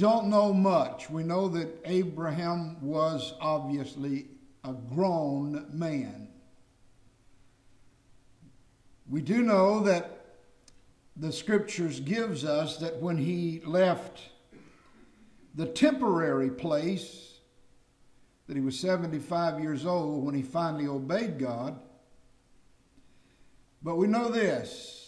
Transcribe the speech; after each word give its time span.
don't 0.00 0.28
know 0.28 0.52
much. 0.52 1.10
We 1.10 1.22
know 1.22 1.48
that 1.48 1.68
Abraham 1.84 2.78
was 2.80 3.34
obviously 3.40 4.28
a 4.64 4.72
grown 4.72 5.66
man. 5.72 6.28
We 9.08 9.20
do 9.20 9.42
know 9.42 9.80
that 9.80 10.24
the 11.16 11.30
scriptures 11.30 12.00
gives 12.00 12.46
us 12.46 12.78
that 12.78 12.96
when 13.02 13.18
he 13.18 13.60
left 13.66 14.22
the 15.54 15.66
temporary 15.66 16.50
place 16.50 17.34
that 18.46 18.56
he 18.56 18.62
was 18.62 18.78
75 18.80 19.60
years 19.60 19.84
old 19.84 20.24
when 20.24 20.34
he 20.34 20.42
finally 20.42 20.86
obeyed 20.86 21.38
God. 21.38 21.78
But 23.82 23.96
we 23.96 24.06
know 24.06 24.30
this 24.30 24.99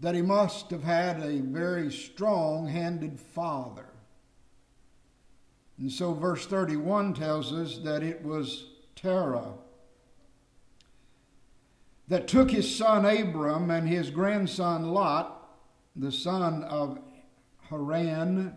that 0.00 0.14
he 0.14 0.22
must 0.22 0.70
have 0.70 0.84
had 0.84 1.20
a 1.20 1.40
very 1.40 1.90
strong 1.90 2.68
handed 2.68 3.18
father. 3.18 3.86
And 5.78 5.90
so, 5.90 6.12
verse 6.12 6.46
31 6.46 7.14
tells 7.14 7.52
us 7.52 7.78
that 7.78 8.02
it 8.02 8.24
was 8.24 8.66
Terah 8.96 9.54
that 12.08 12.26
took 12.26 12.50
his 12.50 12.74
son 12.74 13.04
Abram 13.04 13.70
and 13.70 13.88
his 13.88 14.10
grandson 14.10 14.88
Lot, 14.92 15.48
the 15.94 16.10
son 16.10 16.64
of 16.64 16.98
Haran, 17.68 18.56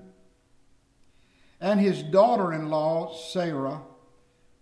and 1.59 1.79
his 1.79 2.01
daughter-in-law 2.01 3.15
Sarah, 3.15 3.81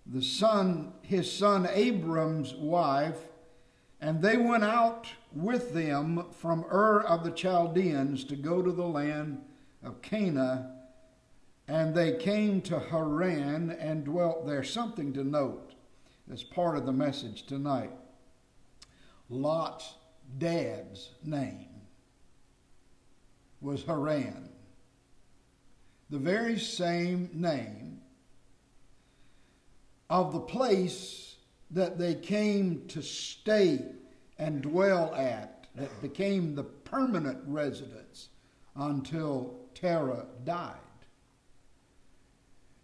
the 0.05 0.23
son 0.23 0.93
his 1.01 1.31
son 1.31 1.67
Abram's 1.71 2.53
wife, 2.53 3.19
and 4.01 4.21
they 4.21 4.37
went 4.37 4.63
out 4.63 5.07
with 5.31 5.73
them 5.73 6.25
from 6.31 6.65
Ur 6.71 7.01
of 7.01 7.23
the 7.23 7.31
Chaldeans 7.31 8.23
to 8.25 8.35
go 8.35 8.61
to 8.61 8.71
the 8.71 8.87
land 8.87 9.41
of 9.83 10.01
Canaan, 10.01 10.71
and 11.67 11.93
they 11.93 12.17
came 12.17 12.61
to 12.61 12.79
Haran 12.79 13.71
and 13.71 14.03
dwelt 14.03 14.47
there. 14.47 14.63
Something 14.63 15.13
to 15.13 15.23
note 15.23 15.73
as 16.31 16.43
part 16.43 16.77
of 16.77 16.85
the 16.85 16.91
message 16.91 17.45
tonight. 17.45 17.91
Lot's 19.29 19.93
dad's 20.37 21.11
name 21.23 21.81
was 23.61 23.83
Haran. 23.83 24.49
The 26.09 26.17
very 26.17 26.57
same 26.57 27.29
name 27.33 28.01
of 30.09 30.33
the 30.33 30.39
place 30.39 31.35
that 31.69 31.99
they 31.99 32.15
came 32.15 32.87
to 32.87 33.03
stay 33.03 33.79
and 34.39 34.61
dwell 34.61 35.13
at, 35.13 35.67
that 35.75 36.01
became 36.01 36.55
the 36.55 36.63
permanent 36.63 37.39
residence 37.45 38.29
until 38.75 39.59
Terah 39.75 40.25
died. 40.43 40.75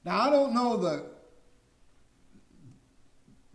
Now, 0.04 0.22
I 0.22 0.30
don't 0.30 0.54
know 0.54 0.78
the 0.78 1.16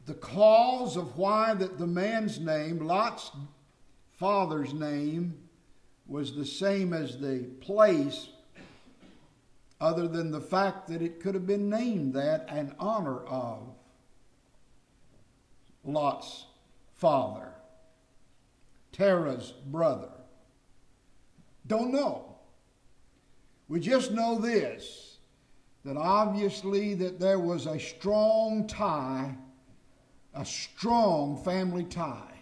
the 0.06 0.14
cause 0.14 0.96
of 0.96 1.16
why 1.16 1.54
that 1.54 1.78
the 1.78 1.86
man's 1.86 2.40
name, 2.40 2.84
Lot's 2.84 3.30
father's 4.18 4.74
name, 4.74 5.34
was 6.06 6.34
the 6.34 6.44
same 6.44 6.92
as 6.92 7.18
the 7.18 7.44
place, 7.60 8.28
other 9.80 10.08
than 10.08 10.32
the 10.32 10.40
fact 10.40 10.88
that 10.88 11.00
it 11.00 11.20
could 11.20 11.34
have 11.34 11.46
been 11.46 11.70
named 11.70 12.14
that 12.14 12.48
in 12.50 12.74
honor 12.80 13.20
of 13.20 13.68
Lot's 15.84 16.46
father, 16.94 17.49
Terah's 19.00 19.52
brother. 19.66 20.10
Don't 21.66 21.90
know. 21.92 22.36
We 23.68 23.80
just 23.80 24.12
know 24.12 24.38
this 24.38 25.16
that 25.84 25.96
obviously 25.96 26.92
that 26.94 27.18
there 27.18 27.38
was 27.38 27.66
a 27.66 27.78
strong 27.78 28.66
tie 28.66 29.34
a 30.34 30.44
strong 30.44 31.42
family 31.42 31.84
tie 31.84 32.40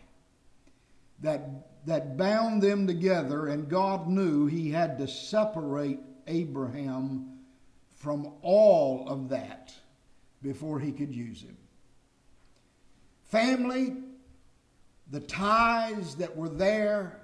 that, 1.20 1.86
that 1.86 2.16
bound 2.16 2.62
them 2.62 2.86
together, 2.86 3.48
and 3.48 3.68
God 3.68 4.08
knew 4.08 4.46
He 4.46 4.70
had 4.70 4.98
to 4.98 5.08
separate 5.08 6.00
Abraham 6.26 7.38
from 7.96 8.32
all 8.42 9.08
of 9.08 9.30
that 9.30 9.72
before 10.42 10.78
He 10.78 10.92
could 10.92 11.14
use 11.14 11.40
him. 11.40 11.56
Family, 13.24 13.96
the 15.10 15.20
ties 15.20 16.14
that 16.16 16.36
were 16.36 16.48
there, 16.48 17.20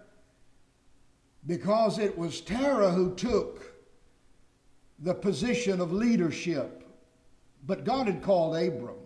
because 1.46 1.98
it 1.98 2.16
was 2.16 2.40
Terah 2.40 2.90
who 2.90 3.14
took 3.14 3.74
the 4.98 5.14
position 5.14 5.80
of 5.80 5.92
leadership, 5.92 6.88
but 7.66 7.84
God 7.84 8.06
had 8.06 8.22
called 8.22 8.56
Abram. 8.56 8.96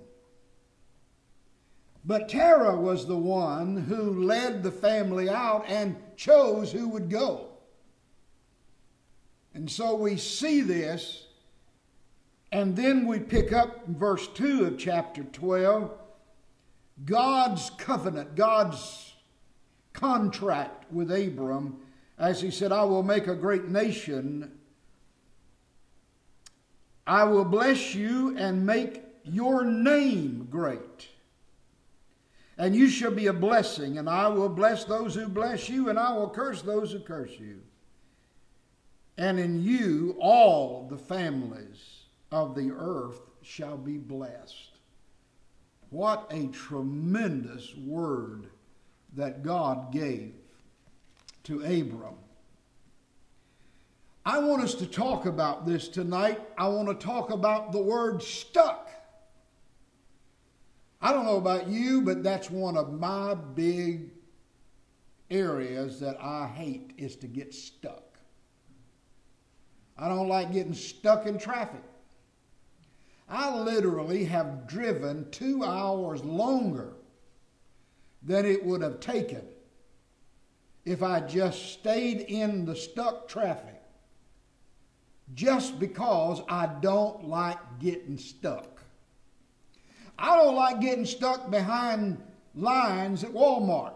But 2.04 2.28
Terah 2.28 2.76
was 2.76 3.06
the 3.06 3.16
one 3.16 3.76
who 3.76 4.25
led 4.25 4.62
the 4.62 4.70
family 4.70 5.28
out 5.28 5.64
and 5.66 5.96
chose 6.16 6.70
who 6.70 6.88
would 6.88 7.10
go. 7.10 7.48
And 9.54 9.69
so 9.69 9.96
we 9.96 10.16
see 10.16 10.60
this, 10.60 11.26
and 12.52 12.76
then 12.76 13.06
we 13.06 13.19
pick 13.19 13.52
up 13.52 13.86
verse 13.88 14.28
2 14.28 14.66
of 14.66 14.78
chapter 14.78 15.25
12 15.25 15.90
God's 17.05 17.71
covenant, 17.71 18.35
God's 18.35 19.15
contract 19.93 20.93
with 20.93 21.11
Abram, 21.11 21.79
as 22.19 22.41
he 22.41 22.50
said, 22.50 22.73
I 22.73 22.85
will 22.85 23.03
make 23.03 23.27
a 23.27 23.35
great 23.35 23.69
nation. 23.69 24.59
I 27.06 27.25
will 27.25 27.45
bless 27.45 27.95
you 27.95 28.37
and 28.37 28.67
make 28.67 29.03
your 29.25 29.65
name 29.65 30.49
great 30.50 31.09
and 32.59 32.75
you 32.75 32.89
shall 32.89 33.12
be 33.12 33.29
a 33.29 33.33
blessing, 33.33 33.99
and 33.99 34.11
I 34.11 34.27
will 34.27 34.49
bless 34.49 34.85
those 34.85 35.15
who 35.15 35.29
bless 35.29 35.69
you, 35.69 35.89
and 35.89 35.99
I 35.99 36.12
will 36.12 36.29
curse 36.29 36.61
those 36.61 36.91
who 36.91 36.99
curse 36.99 37.31
you. 37.39 37.62
And 39.17 39.39
in 39.39 39.62
you 39.62 40.17
all 40.21 40.89
the 40.91 40.99
families 40.99 42.03
of 42.33 42.56
the 42.56 42.73
earth 42.73 43.21
shall 43.43 43.77
be 43.77 43.97
blessed. 43.97 44.77
What 45.90 46.26
a 46.31 46.49
tremendous 46.49 47.75
word 47.76 48.49
that 49.14 49.43
God 49.43 49.93
gave 49.93 50.35
to 51.44 51.61
Abram. 51.61 52.17
I 54.25 54.38
want 54.38 54.62
us 54.62 54.75
to 54.75 54.87
talk 54.87 55.25
about 55.25 55.64
this 55.64 55.88
tonight. 55.88 56.38
I 56.58 56.69
want 56.69 56.88
to 56.88 57.06
talk 57.06 57.31
about 57.31 57.73
the 57.73 57.81
word 57.81 58.23
stuck. 58.23 58.90
I 61.00 61.12
don't 61.12 61.25
know 61.25 61.38
about 61.38 61.69
you, 61.69 62.02
but 62.02 62.23
that's 62.23 62.50
one 62.50 62.76
of 62.76 62.93
my 62.93 63.35
big 63.35 64.11
areas 65.31 66.00
that 66.00 66.20
I 66.20 66.46
hate 66.49 66.93
is 66.99 67.17
to 67.17 67.26
get 67.26 67.55
stuck. 67.55 68.19
I 69.96 70.08
don't 70.08 70.29
like 70.29 70.52
getting 70.52 70.75
stuck 70.75 71.26
in 71.26 71.38
traffic. 71.38 71.82
I 73.28 73.54
literally 73.54 74.25
have 74.25 74.66
driven 74.66 75.30
two 75.30 75.62
hours 75.62 76.25
longer 76.25 76.94
than 78.22 78.46
it 78.46 78.64
would 78.64 78.82
have 78.82 79.00
taken 79.00 79.42
if 80.84 81.02
I 81.02 81.20
just 81.20 81.72
stayed 81.72 82.20
in 82.22 82.64
the 82.64 82.75
stuck 82.75 83.28
traffic 83.28 83.82
just 85.34 85.78
because 85.78 86.40
I 86.48 86.66
don't 86.80 87.28
like 87.28 87.58
getting 87.78 88.16
stuck. 88.16 88.80
I 90.19 90.36
don't 90.36 90.56
like 90.56 90.80
getting 90.80 91.04
stuck 91.04 91.50
behind 91.50 92.22
lines 92.54 93.25
at 93.25 93.30
Walmart. 93.30 93.92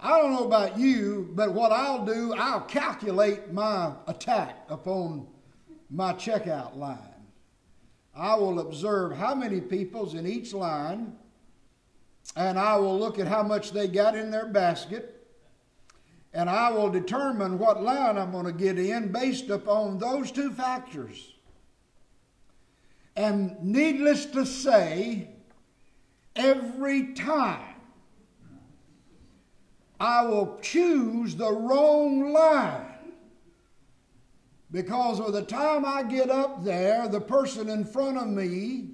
I 0.00 0.18
don't 0.18 0.32
know 0.32 0.44
about 0.44 0.78
you, 0.78 1.30
but 1.32 1.52
what 1.52 1.70
I'll 1.70 2.04
do, 2.04 2.34
I'll 2.34 2.62
calculate 2.62 3.52
my 3.52 3.92
attack 4.06 4.64
upon 4.68 5.26
my 5.90 6.12
checkout 6.14 6.76
line. 6.76 7.13
I 8.16 8.36
will 8.36 8.60
observe 8.60 9.16
how 9.16 9.34
many 9.34 9.60
people's 9.60 10.14
in 10.14 10.26
each 10.26 10.52
line, 10.52 11.16
and 12.36 12.58
I 12.58 12.76
will 12.76 12.98
look 12.98 13.18
at 13.18 13.26
how 13.26 13.42
much 13.42 13.72
they 13.72 13.88
got 13.88 14.16
in 14.16 14.30
their 14.30 14.46
basket, 14.46 15.26
and 16.32 16.48
I 16.48 16.70
will 16.70 16.90
determine 16.90 17.58
what 17.58 17.82
line 17.82 18.16
I'm 18.16 18.32
going 18.32 18.46
to 18.46 18.52
get 18.52 18.78
in 18.78 19.10
based 19.10 19.50
upon 19.50 19.98
those 19.98 20.30
two 20.30 20.52
factors. 20.52 21.34
And 23.16 23.56
needless 23.62 24.26
to 24.26 24.44
say, 24.44 25.30
every 26.34 27.14
time 27.14 27.74
I 30.00 30.22
will 30.22 30.58
choose 30.60 31.36
the 31.36 31.52
wrong 31.52 32.32
line. 32.32 32.93
Because 34.70 35.20
by 35.20 35.30
the 35.30 35.42
time 35.42 35.84
I 35.84 36.02
get 36.02 36.30
up 36.30 36.64
there, 36.64 37.08
the 37.08 37.20
person 37.20 37.68
in 37.68 37.84
front 37.84 38.18
of 38.18 38.28
me 38.28 38.90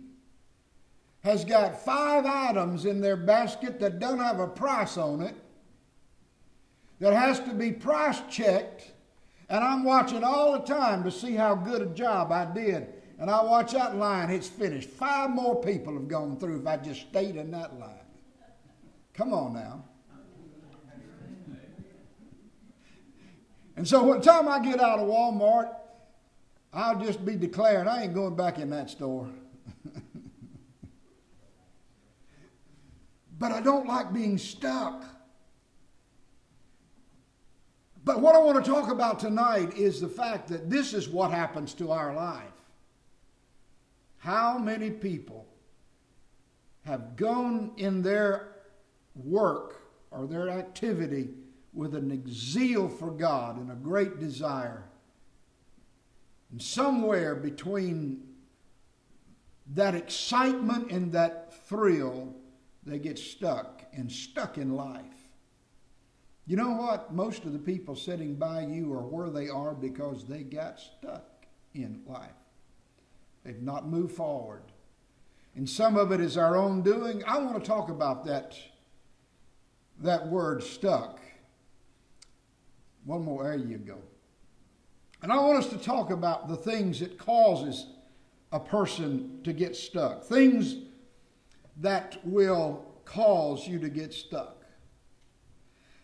has 1.22 1.44
got 1.44 1.84
five 1.84 2.24
items 2.26 2.84
in 2.84 3.00
their 3.00 3.16
basket 3.16 3.78
that 3.80 3.98
don't 3.98 4.18
have 4.18 4.40
a 4.40 4.46
price 4.46 4.96
on 4.96 5.20
it, 5.20 5.34
that 6.98 7.12
has 7.12 7.40
to 7.40 7.54
be 7.54 7.72
price 7.72 8.20
checked, 8.30 8.92
And 9.48 9.64
I'm 9.64 9.82
watching 9.84 10.22
all 10.22 10.52
the 10.52 10.60
time 10.60 11.02
to 11.02 11.10
see 11.10 11.34
how 11.34 11.56
good 11.56 11.82
a 11.82 11.86
job 11.86 12.30
I 12.30 12.44
did. 12.44 12.86
And 13.18 13.28
I 13.30 13.42
watch 13.42 13.72
that 13.72 13.96
line, 13.96 14.30
it's 14.30 14.48
finished. 14.48 14.88
Five 14.88 15.30
more 15.30 15.60
people 15.60 15.92
have 15.94 16.08
gone 16.08 16.38
through 16.38 16.60
if 16.60 16.66
I 16.66 16.76
just 16.76 17.08
stayed 17.08 17.36
in 17.36 17.50
that 17.50 17.78
line. 17.78 17.98
Come 19.12 19.34
on 19.34 19.54
now. 19.54 19.84
And 23.76 23.86
so, 23.86 24.02
what 24.02 24.22
time 24.22 24.48
I 24.48 24.58
get 24.58 24.80
out 24.80 24.98
of 24.98 25.08
Walmart, 25.08 25.74
I'll 26.72 27.00
just 27.00 27.24
be 27.24 27.36
declaring 27.36 27.88
I 27.88 28.04
ain't 28.04 28.14
going 28.14 28.36
back 28.36 28.58
in 28.58 28.70
that 28.70 28.90
store. 28.90 29.28
but 33.38 33.52
I 33.52 33.60
don't 33.60 33.86
like 33.86 34.12
being 34.12 34.38
stuck. 34.38 35.04
But 38.04 38.20
what 38.20 38.34
I 38.34 38.38
want 38.38 38.64
to 38.64 38.70
talk 38.70 38.90
about 38.90 39.20
tonight 39.20 39.76
is 39.76 40.00
the 40.00 40.08
fact 40.08 40.48
that 40.48 40.70
this 40.70 40.94
is 40.94 41.08
what 41.08 41.30
happens 41.30 41.74
to 41.74 41.90
our 41.90 42.14
life. 42.14 42.44
How 44.18 44.58
many 44.58 44.90
people 44.90 45.46
have 46.84 47.16
gone 47.16 47.72
in 47.76 48.02
their 48.02 48.56
work 49.14 49.82
or 50.10 50.26
their 50.26 50.48
activity 50.48 51.30
with 51.72 51.94
a 51.94 52.20
zeal 52.28 52.88
for 52.88 53.10
God 53.10 53.56
and 53.56 53.70
a 53.70 53.76
great 53.76 54.18
desire. 54.18 54.84
And 56.50 56.60
somewhere 56.60 57.34
between 57.34 58.22
that 59.74 59.94
excitement 59.94 60.90
and 60.90 61.12
that 61.12 61.66
thrill, 61.68 62.34
they 62.84 62.98
get 62.98 63.18
stuck 63.18 63.84
and 63.92 64.10
stuck 64.10 64.58
in 64.58 64.74
life. 64.74 65.04
You 66.46 66.56
know 66.56 66.70
what? 66.72 67.14
Most 67.14 67.44
of 67.44 67.52
the 67.52 67.58
people 67.60 67.94
sitting 67.94 68.34
by 68.34 68.62
you 68.62 68.92
are 68.92 69.06
where 69.06 69.30
they 69.30 69.48
are 69.48 69.72
because 69.72 70.24
they 70.24 70.42
got 70.42 70.80
stuck 70.80 71.46
in 71.74 72.00
life. 72.06 72.30
They've 73.44 73.62
not 73.62 73.86
moved 73.86 74.16
forward. 74.16 74.62
And 75.54 75.68
some 75.68 75.96
of 75.96 76.10
it 76.10 76.20
is 76.20 76.36
our 76.36 76.56
own 76.56 76.82
doing. 76.82 77.22
I 77.24 77.38
want 77.38 77.62
to 77.62 77.64
talk 77.64 77.88
about 77.88 78.24
that, 78.26 78.56
that 80.00 80.26
word 80.26 80.64
stuck. 80.64 81.19
One 83.04 83.22
more, 83.22 83.54
you 83.54 83.78
go. 83.78 83.98
And 85.22 85.32
I 85.32 85.36
want 85.36 85.58
us 85.58 85.68
to 85.70 85.78
talk 85.78 86.10
about 86.10 86.48
the 86.48 86.56
things 86.56 87.00
that 87.00 87.18
causes 87.18 87.86
a 88.52 88.60
person 88.60 89.40
to 89.44 89.52
get 89.52 89.76
stuck. 89.76 90.24
Things 90.24 90.76
that 91.76 92.18
will 92.24 92.84
cause 93.04 93.66
you 93.66 93.78
to 93.78 93.88
get 93.88 94.12
stuck. 94.12 94.64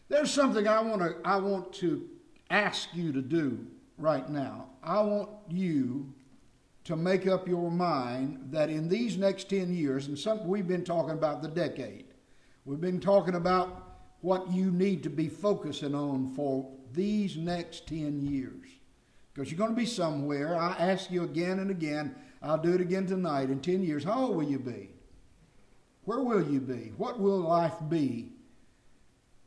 There's 0.09 0.31
something 0.31 0.69
I 0.69 0.81
want 0.81 1.03
to 1.03 1.17
I 1.25 1.37
want 1.37 1.73
to 1.75 2.09
ask 2.51 2.89
you 2.95 3.13
to 3.13 3.21
do 3.21 3.67
right 3.99 4.29
now. 4.29 4.67
I 4.83 5.01
want 5.01 5.31
you 5.49 6.13
to 6.85 6.95
make 6.95 7.27
up 7.27 7.49
your 7.49 7.71
mind 7.71 8.39
that 8.51 8.71
in 8.71 8.89
these 8.89 9.17
next 9.17 9.51
10 9.51 9.75
years, 9.75 10.07
and 10.07 10.17
some, 10.17 10.47
we've 10.47 10.69
been 10.69 10.85
talking 10.85 11.15
about 11.15 11.43
the 11.43 11.49
decade, 11.49 12.05
we've 12.65 12.81
been 12.81 13.01
talking 13.01 13.35
about 13.35 13.97
what 14.21 14.49
you 14.53 14.71
need 14.71 15.03
to 15.03 15.11
be 15.11 15.29
focusing 15.29 15.95
on 15.95 16.33
for 16.35 16.71
these 16.97 17.37
next 17.37 17.87
10 17.87 18.23
years. 18.23 18.67
Because 19.33 19.51
you're 19.51 19.59
going 19.59 19.71
to 19.71 19.77
be 19.77 19.87
somewhere. 19.87 20.57
I 20.57 20.73
ask 20.79 21.11
you 21.11 21.23
again 21.23 21.61
and 21.61 21.71
again, 21.71 22.17
I'll 22.43 22.59
do 22.59 22.73
it 22.73 22.81
again 22.81 23.07
tonight. 23.07 23.51
In 23.51 23.61
10 23.61 23.85
years, 23.85 24.03
how 24.03 24.25
old 24.25 24.37
will 24.37 24.51
you 24.51 24.59
be? 24.59 24.91
Where 26.05 26.21
will 26.21 26.51
you 26.51 26.61
be? 26.61 26.93
What 26.97 27.21
will 27.21 27.39
life 27.39 27.75
be? 27.89 28.33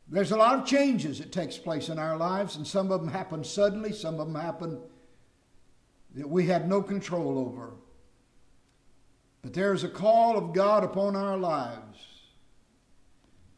There's 0.07 0.31
a 0.31 0.37
lot 0.37 0.59
of 0.59 0.65
changes 0.65 1.19
that 1.19 1.31
takes 1.31 1.57
place 1.57 1.89
in 1.89 1.99
our 1.99 2.17
lives, 2.17 2.55
and 2.55 2.65
some 2.65 2.91
of 2.91 3.01
them 3.01 3.09
happen 3.09 3.43
suddenly, 3.43 3.91
some 3.93 4.19
of 4.19 4.27
them 4.27 4.41
happen 4.41 4.79
that 6.15 6.29
we 6.29 6.47
had 6.47 6.67
no 6.67 6.81
control 6.81 7.37
over. 7.37 7.73
But 9.41 9.53
there's 9.53 9.83
a 9.83 9.89
call 9.89 10.37
of 10.37 10.53
God 10.53 10.83
upon 10.83 11.15
our 11.15 11.37
lives. 11.37 11.99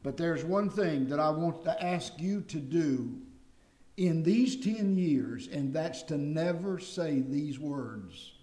But 0.03 0.17
there's 0.17 0.43
one 0.43 0.69
thing 0.69 1.09
that 1.09 1.19
I 1.19 1.29
want 1.29 1.63
to 1.63 1.83
ask 1.83 2.13
you 2.19 2.41
to 2.41 2.57
do 2.57 3.21
in 3.97 4.23
these 4.23 4.55
10 4.55 4.97
years, 4.97 5.47
and 5.47 5.73
that's 5.73 6.03
to 6.03 6.17
never 6.17 6.79
say 6.79 7.19
these 7.19 7.59
words 7.59 8.33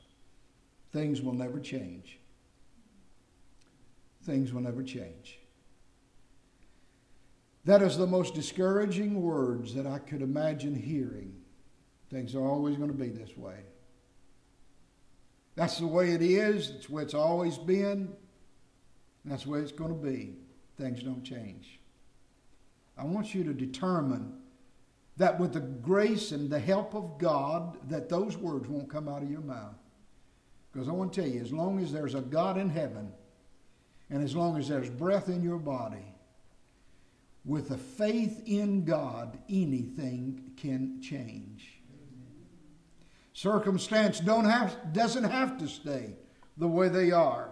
things 0.93 1.21
will 1.21 1.35
never 1.35 1.61
change. 1.61 2.19
Things 4.25 4.53
will 4.53 4.63
never 4.63 4.83
change. 4.83 5.39
That 7.65 7.83
is 7.83 7.99
the 7.99 8.07
most 8.07 8.35
discouraging 8.35 9.21
words 9.21 9.75
that 9.75 9.87
I 9.87 9.99
could 9.99 10.23
imagine 10.23 10.75
hearing. 10.75 11.35
Things 12.11 12.35
are 12.35 12.47
always 12.47 12.77
going 12.77 12.91
to 12.91 12.97
be 12.97 13.11
this 13.11 13.37
way. 13.37 13.61
That's 15.55 15.79
the 15.79 15.87
way 15.87 16.13
it 16.13 16.23
is. 16.23 16.71
It's 16.71 16.89
where 16.89 17.03
it's 17.03 17.15
always 17.15 17.59
been. 17.59 18.15
That's 19.25 19.45
the 19.45 19.51
way 19.51 19.59
it's 19.61 19.73
going 19.73 19.91
to 19.91 20.07
be. 20.07 20.37
Things 20.79 21.03
don't 21.03 21.23
change. 21.23 21.79
I 22.97 23.05
want 23.05 23.35
you 23.35 23.45
to 23.45 23.53
determine 23.53 24.38
that 25.19 25.39
with 25.39 25.53
the 25.53 25.61
grace 25.61 26.33
and 26.33 26.49
the 26.49 26.59
help 26.59 26.95
of 26.95 27.19
God, 27.19 27.77
that 27.91 28.09
those 28.09 28.37
words 28.37 28.69
won't 28.69 28.91
come 28.91 29.09
out 29.09 29.23
of 29.23 29.31
your 29.31 29.41
mouth. 29.41 29.77
Because 30.73 30.89
I 30.89 30.93
want 30.93 31.13
to 31.13 31.21
tell 31.21 31.31
you, 31.31 31.41
as 31.41 31.53
long 31.53 31.81
as 31.81 31.93
there's 31.93 32.15
a 32.15 32.21
God 32.21 32.57
in 32.57 32.71
heaven, 32.71 33.13
and 34.11 34.23
as 34.23 34.35
long 34.35 34.57
as 34.57 34.69
there's 34.69 34.89
breath 34.89 35.29
in 35.29 35.43
your 35.43 35.59
body, 35.59 36.15
with 37.45 37.71
a 37.71 37.79
faith 37.79 38.43
in 38.47 38.85
God, 38.85 39.39
anything 39.49 40.53
can 40.57 41.01
change. 41.01 41.81
Circumstance 43.33 44.21
don't 44.21 44.45
have, 44.45 44.93
doesn't 44.93 45.25
have 45.25 45.59
to 45.59 45.69
stay 45.69 46.15
the 46.57 46.69
way 46.69 46.89
they 46.89 47.11
are. 47.11 47.51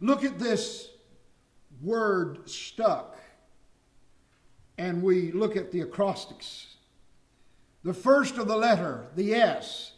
Look 0.00 0.24
at 0.24 0.38
this 0.38 0.90
word 1.80 2.48
stuck, 2.48 3.13
and 4.78 5.02
we 5.02 5.32
look 5.32 5.56
at 5.56 5.70
the 5.72 5.80
acrostics. 5.80 6.76
The 7.82 7.94
first 7.94 8.38
of 8.38 8.48
the 8.48 8.56
letter, 8.56 9.06
the 9.14 9.34
S, 9.34 9.92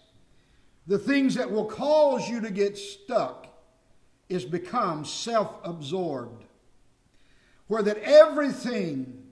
the 0.87 0.99
things 0.99 1.35
that 1.35 1.50
will 1.50 1.64
cause 1.64 2.28
you 2.28 2.40
to 2.40 2.50
get 2.50 2.76
stuck 2.76 3.47
is 4.28 4.45
become 4.45 5.04
self 5.04 5.54
absorbed, 5.64 6.45
where 7.68 7.83
that 7.83 7.99
everything 7.99 9.23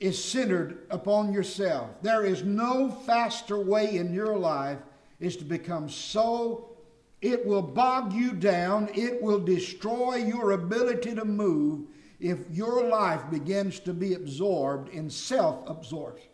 is 0.00 0.22
centered 0.22 0.86
upon 0.90 1.32
yourself. 1.32 1.90
There 2.02 2.24
is 2.24 2.42
no 2.42 2.90
faster 2.90 3.58
way 3.58 3.96
in 3.96 4.12
your 4.12 4.36
life 4.36 4.78
is 5.20 5.36
to 5.36 5.44
become 5.44 5.88
so 5.88 6.74
it 7.22 7.46
will 7.46 7.62
bog 7.62 8.12
you 8.12 8.32
down, 8.32 8.90
it 8.94 9.22
will 9.22 9.40
destroy 9.40 10.16
your 10.16 10.50
ability 10.50 11.14
to 11.14 11.24
move 11.24 11.86
if 12.24 12.38
your 12.50 12.88
life 12.88 13.20
begins 13.30 13.78
to 13.78 13.92
be 13.92 14.14
absorbed 14.14 14.88
in 14.88 15.10
self-absorption. 15.10 16.30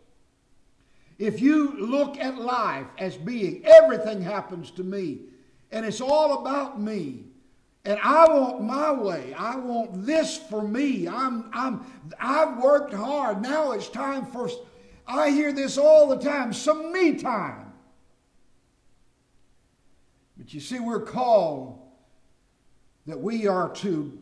If 1.19 1.41
you 1.41 1.77
look 1.85 2.17
at 2.17 2.37
life 2.37 2.87
as 2.97 3.17
being 3.17 3.65
everything 3.65 4.21
happens 4.21 4.71
to 4.71 4.85
me 4.85 5.19
and 5.69 5.85
it's 5.85 5.99
all 5.99 6.39
about 6.39 6.79
me, 6.79 7.25
and 7.83 7.99
I 8.01 8.25
want 8.25 8.63
my 8.63 8.93
way. 8.93 9.33
I 9.33 9.57
want 9.57 10.05
this 10.05 10.37
for 10.37 10.65
me. 10.65 11.09
I'm, 11.09 11.49
I'm, 11.51 11.85
I've 12.17 12.57
worked 12.57 12.93
hard. 12.93 13.41
Now 13.41 13.73
it's 13.73 13.89
time 13.89 14.25
for, 14.25 14.49
I 15.05 15.31
hear 15.31 15.51
this 15.51 15.77
all 15.77 16.07
the 16.07 16.17
time, 16.17 16.53
some 16.53 16.93
me 16.93 17.15
time. 17.15 17.73
But 20.37 20.53
you 20.53 20.61
see, 20.61 20.79
we're 20.79 21.01
called 21.01 21.81
that 23.07 23.19
we 23.19 23.45
are 23.45 23.67
to 23.73 24.17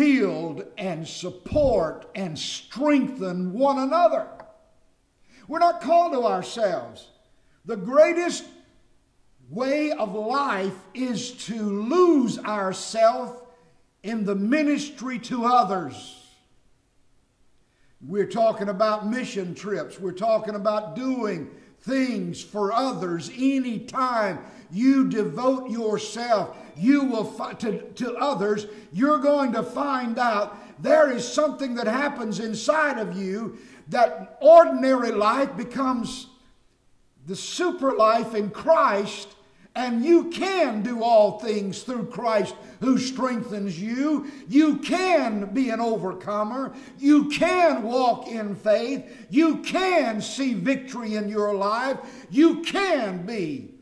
build 0.00 0.64
and 0.78 1.06
support 1.06 2.10
and 2.14 2.38
strengthen 2.38 3.52
one 3.52 3.78
another. 3.78 4.26
We're 5.46 5.58
not 5.58 5.82
called 5.82 6.14
to 6.14 6.24
ourselves. 6.24 7.06
The 7.66 7.76
greatest 7.76 8.46
way 9.50 9.92
of 9.92 10.14
life 10.14 10.72
is 10.94 11.32
to 11.44 11.54
lose 11.62 12.38
ourselves 12.38 13.42
in 14.02 14.24
the 14.24 14.34
ministry 14.34 15.18
to 15.18 15.44
others. 15.44 16.16
We're 18.00 18.24
talking 18.24 18.70
about 18.70 19.06
mission 19.06 19.54
trips. 19.54 20.00
We're 20.00 20.12
talking 20.12 20.54
about 20.54 20.96
doing 20.96 21.50
things 21.82 22.42
for 22.42 22.72
others 22.72 23.30
anytime 23.36 24.38
you 24.70 25.08
devote 25.08 25.70
yourself. 25.70 26.56
You 26.76 27.04
will 27.04 27.24
fi- 27.24 27.54
to, 27.54 27.82
to 27.82 28.14
others. 28.14 28.66
You're 28.92 29.18
going 29.18 29.52
to 29.52 29.62
find 29.62 30.18
out 30.18 30.56
there 30.82 31.10
is 31.10 31.30
something 31.30 31.74
that 31.74 31.86
happens 31.86 32.40
inside 32.40 32.98
of 32.98 33.16
you 33.16 33.58
that 33.88 34.38
ordinary 34.40 35.10
life 35.10 35.56
becomes 35.56 36.28
the 37.26 37.36
super 37.36 37.92
life 37.92 38.34
in 38.34 38.50
christ 38.50 39.28
And 39.76 40.04
you 40.04 40.30
can 40.30 40.82
do 40.82 41.02
all 41.04 41.38
things 41.38 41.84
through 41.84 42.06
Christ 42.06 42.54
who 42.80 42.98
strengthens 42.98 43.80
you. 43.80 44.30
You 44.48 44.76
can 44.78 45.54
be 45.54 45.70
an 45.70 45.80
overcomer. 45.80 46.74
You 46.98 47.28
can 47.28 47.84
walk 47.84 48.26
in 48.26 48.56
faith. 48.56 49.26
You 49.30 49.58
can 49.58 50.20
see 50.20 50.54
victory 50.54 51.14
in 51.14 51.28
your 51.28 51.54
life. 51.54 51.98
You 52.30 52.62
can 52.62 53.24
be 53.24 53.74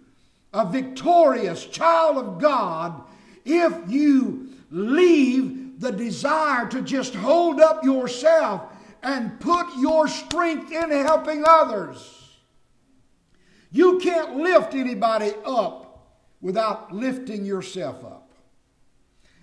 a 0.53 0.67
victorious 0.67 1.65
child 1.65 2.19
of 2.19 2.41
God 2.41 3.03
if 3.45 3.73
you 3.89 4.51
leave 4.71 5.81
the 5.81 5.93
desire 5.93 6.69
to 6.69 6.83
just 6.83 7.15
hold 7.15 7.61
up 7.61 7.83
yourself 7.83 8.63
and 9.03 9.39
put 9.41 9.67
your 9.79 10.09
strength 10.09 10.71
in 10.73 10.91
helping 10.91 11.45
others. 11.47 12.28
You 13.71 13.99
can't 13.99 14.37
lift 14.37 14.75
anybody 14.75 15.33
up 15.45 16.09
without 16.41 16.93
lifting 16.93 17.45
yourself 17.45 18.05
up. 18.05 18.31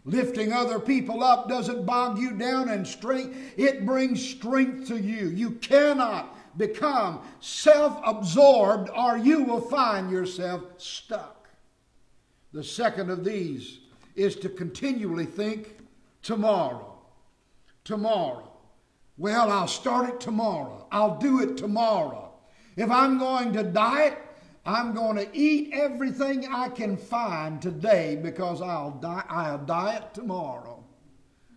Lifting 0.05 0.53
other 0.53 0.79
people 0.79 1.23
up 1.23 1.49
doesn't 1.49 1.85
bog 1.85 2.19
you 2.19 2.31
down 2.31 2.69
and 2.69 2.87
strength, 2.87 3.35
it 3.57 3.85
brings 3.85 4.23
strength 4.23 4.87
to 4.87 4.99
you. 4.99 5.27
You 5.29 5.51
cannot 5.51 6.37
become 6.57 7.21
self 7.39 7.99
absorbed 8.05 8.89
or 8.95 9.17
you 9.17 9.43
will 9.43 9.61
find 9.61 10.11
yourself 10.11 10.61
stuck. 10.77 11.49
The 12.53 12.63
second 12.63 13.09
of 13.09 13.23
these 13.23 13.79
is 14.15 14.35
to 14.37 14.49
continually 14.49 15.25
think 15.25 15.75
tomorrow. 16.21 16.93
Tomorrow. 17.83 18.51
Well, 19.17 19.51
I'll 19.51 19.67
start 19.67 20.09
it 20.09 20.19
tomorrow. 20.19 20.87
I'll 20.91 21.17
do 21.17 21.41
it 21.41 21.57
tomorrow. 21.57 22.24
If 22.75 22.89
I'm 22.91 23.17
going 23.17 23.53
to 23.53 23.63
diet, 23.63 24.17
I'm 24.65 24.93
going 24.93 25.17
to 25.17 25.27
eat 25.37 25.71
everything 25.73 26.47
I 26.51 26.69
can 26.69 26.97
find 26.97 27.61
today 27.61 28.15
because 28.21 28.61
I'll, 28.61 28.91
die, 28.91 29.23
I'll 29.29 29.59
diet 29.59 30.13
tomorrow. 30.13 30.83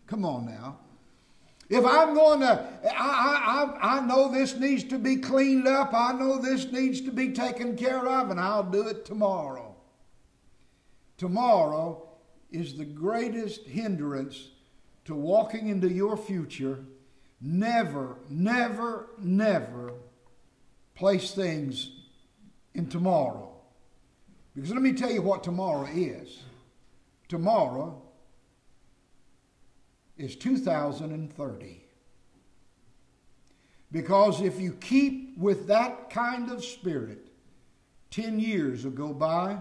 Come 0.07 0.25
on 0.25 0.47
now. 0.47 0.79
If 1.71 1.85
I'm 1.85 2.15
going 2.15 2.41
to, 2.41 2.67
I, 2.97 3.75
I, 3.81 3.97
I 3.99 4.07
know 4.07 4.33
this 4.33 4.57
needs 4.57 4.85
to 4.85 4.99
be 4.99 5.17
cleaned 5.17 5.67
up. 5.67 5.93
I 5.93 6.13
know 6.13 6.39
this 6.39 6.71
needs 6.73 7.01
to 7.03 7.11
be 7.11 7.33
taken 7.33 7.77
care 7.77 8.07
of, 8.07 8.31
and 8.31 8.41
I'll 8.41 8.63
do 8.63 8.89
it 8.89 9.05
tomorrow. 9.05 9.75
Tomorrow 11.19 12.09
is 12.51 12.77
the 12.77 12.85
greatest 12.85 13.67
hindrance 13.67 14.49
to 15.05 15.15
walking 15.15 15.69
into 15.69 15.91
your 15.91 16.17
future. 16.17 16.85
Never, 17.41 18.17
never, 18.31 19.11
never 19.19 19.95
place 20.99 21.31
things 21.31 21.91
in 22.75 22.89
tomorrow. 22.89 23.49
Because 24.55 24.73
let 24.73 24.83
me 24.83 24.93
tell 24.93 25.13
you 25.13 25.23
what 25.23 25.45
tomorrow 25.45 25.89
is. 25.95 26.41
Tomorrow 27.29 28.03
is 30.17 30.35
2030. 30.35 31.85
Because 33.93 34.41
if 34.41 34.61
you 34.61 34.73
keep 34.73 35.39
with 35.39 35.69
that 35.69 36.11
kind 36.11 36.51
of 36.51 36.65
spirit, 36.65 37.29
10 38.11 38.41
years 38.41 38.85
will 38.85 38.91
go 38.91 39.15
by 39.15 39.57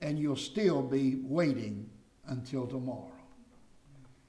and 0.00 0.18
you'll 0.18 0.36
still 0.36 0.82
be 0.82 1.16
waiting 1.24 1.90
until 2.28 2.64
tomorrow. 2.64 3.17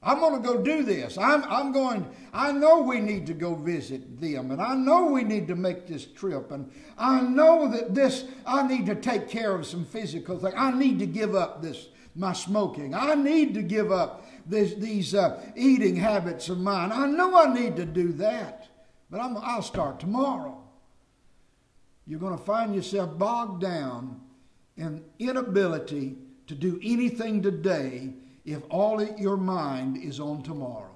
I'm 0.01 0.19
going 0.19 0.41
to 0.41 0.47
go 0.47 0.61
do 0.61 0.83
this. 0.83 1.17
I'm, 1.17 1.43
I'm 1.43 1.73
going, 1.73 2.09
I 2.31 2.53
know 2.53 2.81
we 2.81 3.01
need 3.01 3.27
to 3.27 3.33
go 3.33 3.53
visit 3.53 4.21
them, 4.21 4.51
and 4.51 4.61
I 4.61 4.73
know 4.73 5.07
we 5.07 5.23
need 5.23 5.47
to 5.49 5.55
make 5.55 5.87
this 5.87 6.05
trip, 6.05 6.51
and 6.51 6.71
I 6.97 7.21
know 7.21 7.69
that 7.69 7.93
this, 7.93 8.23
I 8.45 8.65
need 8.65 8.85
to 8.85 8.95
take 8.95 9.27
care 9.27 9.53
of 9.53 9.65
some 9.65 9.83
physical 9.83 10.39
things. 10.39 10.53
I 10.55 10.71
need 10.71 10.99
to 10.99 11.05
give 11.05 11.35
up 11.35 11.61
this, 11.61 11.89
my 12.15 12.31
smoking. 12.31 12.95
I 12.95 13.15
need 13.15 13.53
to 13.55 13.61
give 13.61 13.91
up 13.91 14.25
this, 14.45 14.73
these 14.75 15.13
uh, 15.13 15.41
eating 15.57 15.97
habits 15.97 16.47
of 16.47 16.59
mine. 16.59 16.93
I 16.93 17.05
know 17.05 17.35
I 17.35 17.53
need 17.53 17.75
to 17.75 17.85
do 17.85 18.13
that, 18.13 18.69
but 19.09 19.19
I'm, 19.19 19.35
I'll 19.37 19.61
start 19.61 19.99
tomorrow. 19.99 20.63
You're 22.07 22.21
going 22.21 22.37
to 22.37 22.43
find 22.43 22.73
yourself 22.73 23.17
bogged 23.17 23.61
down 23.61 24.21
in 24.77 25.03
inability 25.19 26.17
to 26.47 26.55
do 26.55 26.79
anything 26.81 27.43
today 27.43 28.13
if 28.49 28.63
all 28.69 29.03
your 29.03 29.37
mind 29.37 29.97
is 30.03 30.19
on 30.19 30.41
tomorrow. 30.41 30.95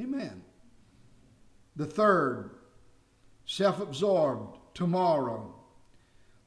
Amen. 0.00 0.42
The 1.76 1.84
third, 1.84 2.50
self 3.44 3.80
absorbed, 3.80 4.56
tomorrow, 4.72 5.54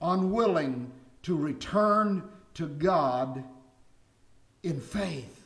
unwilling 0.02 0.92
to 1.24 1.36
return 1.36 2.24
to 2.56 2.68
God 2.68 3.44
in 4.64 4.82
faith, 4.82 5.44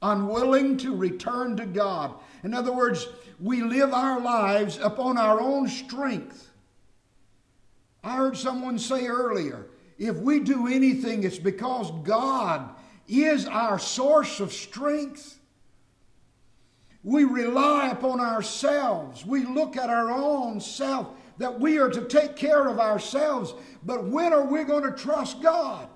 unwilling 0.00 0.76
to 0.78 0.94
return 0.94 1.56
to 1.56 1.66
God. 1.66 2.14
In 2.44 2.54
other 2.54 2.72
words, 2.72 3.08
we 3.40 3.62
live 3.62 3.92
our 3.92 4.20
lives 4.20 4.78
upon 4.78 5.18
our 5.18 5.40
own 5.40 5.68
strength. 5.68 6.50
I 8.04 8.16
heard 8.16 8.36
someone 8.36 8.78
say 8.78 9.06
earlier 9.06 9.66
if 9.98 10.16
we 10.16 10.40
do 10.40 10.66
anything, 10.66 11.24
it's 11.24 11.38
because 11.38 11.90
God 12.04 12.74
is 13.08 13.46
our 13.46 13.78
source 13.78 14.40
of 14.40 14.52
strength. 14.52 15.38
We 17.02 17.24
rely 17.24 17.88
upon 17.88 18.20
ourselves. 18.20 19.26
We 19.26 19.44
look 19.44 19.76
at 19.76 19.90
our 19.90 20.10
own 20.10 20.60
self 20.60 21.08
that 21.38 21.60
we 21.60 21.78
are 21.78 21.90
to 21.90 22.04
take 22.06 22.36
care 22.36 22.66
of 22.68 22.78
ourselves. 22.78 23.54
But 23.82 24.04
when 24.04 24.32
are 24.32 24.44
we 24.44 24.64
going 24.64 24.84
to 24.84 24.92
trust 24.92 25.42
God? 25.42 25.88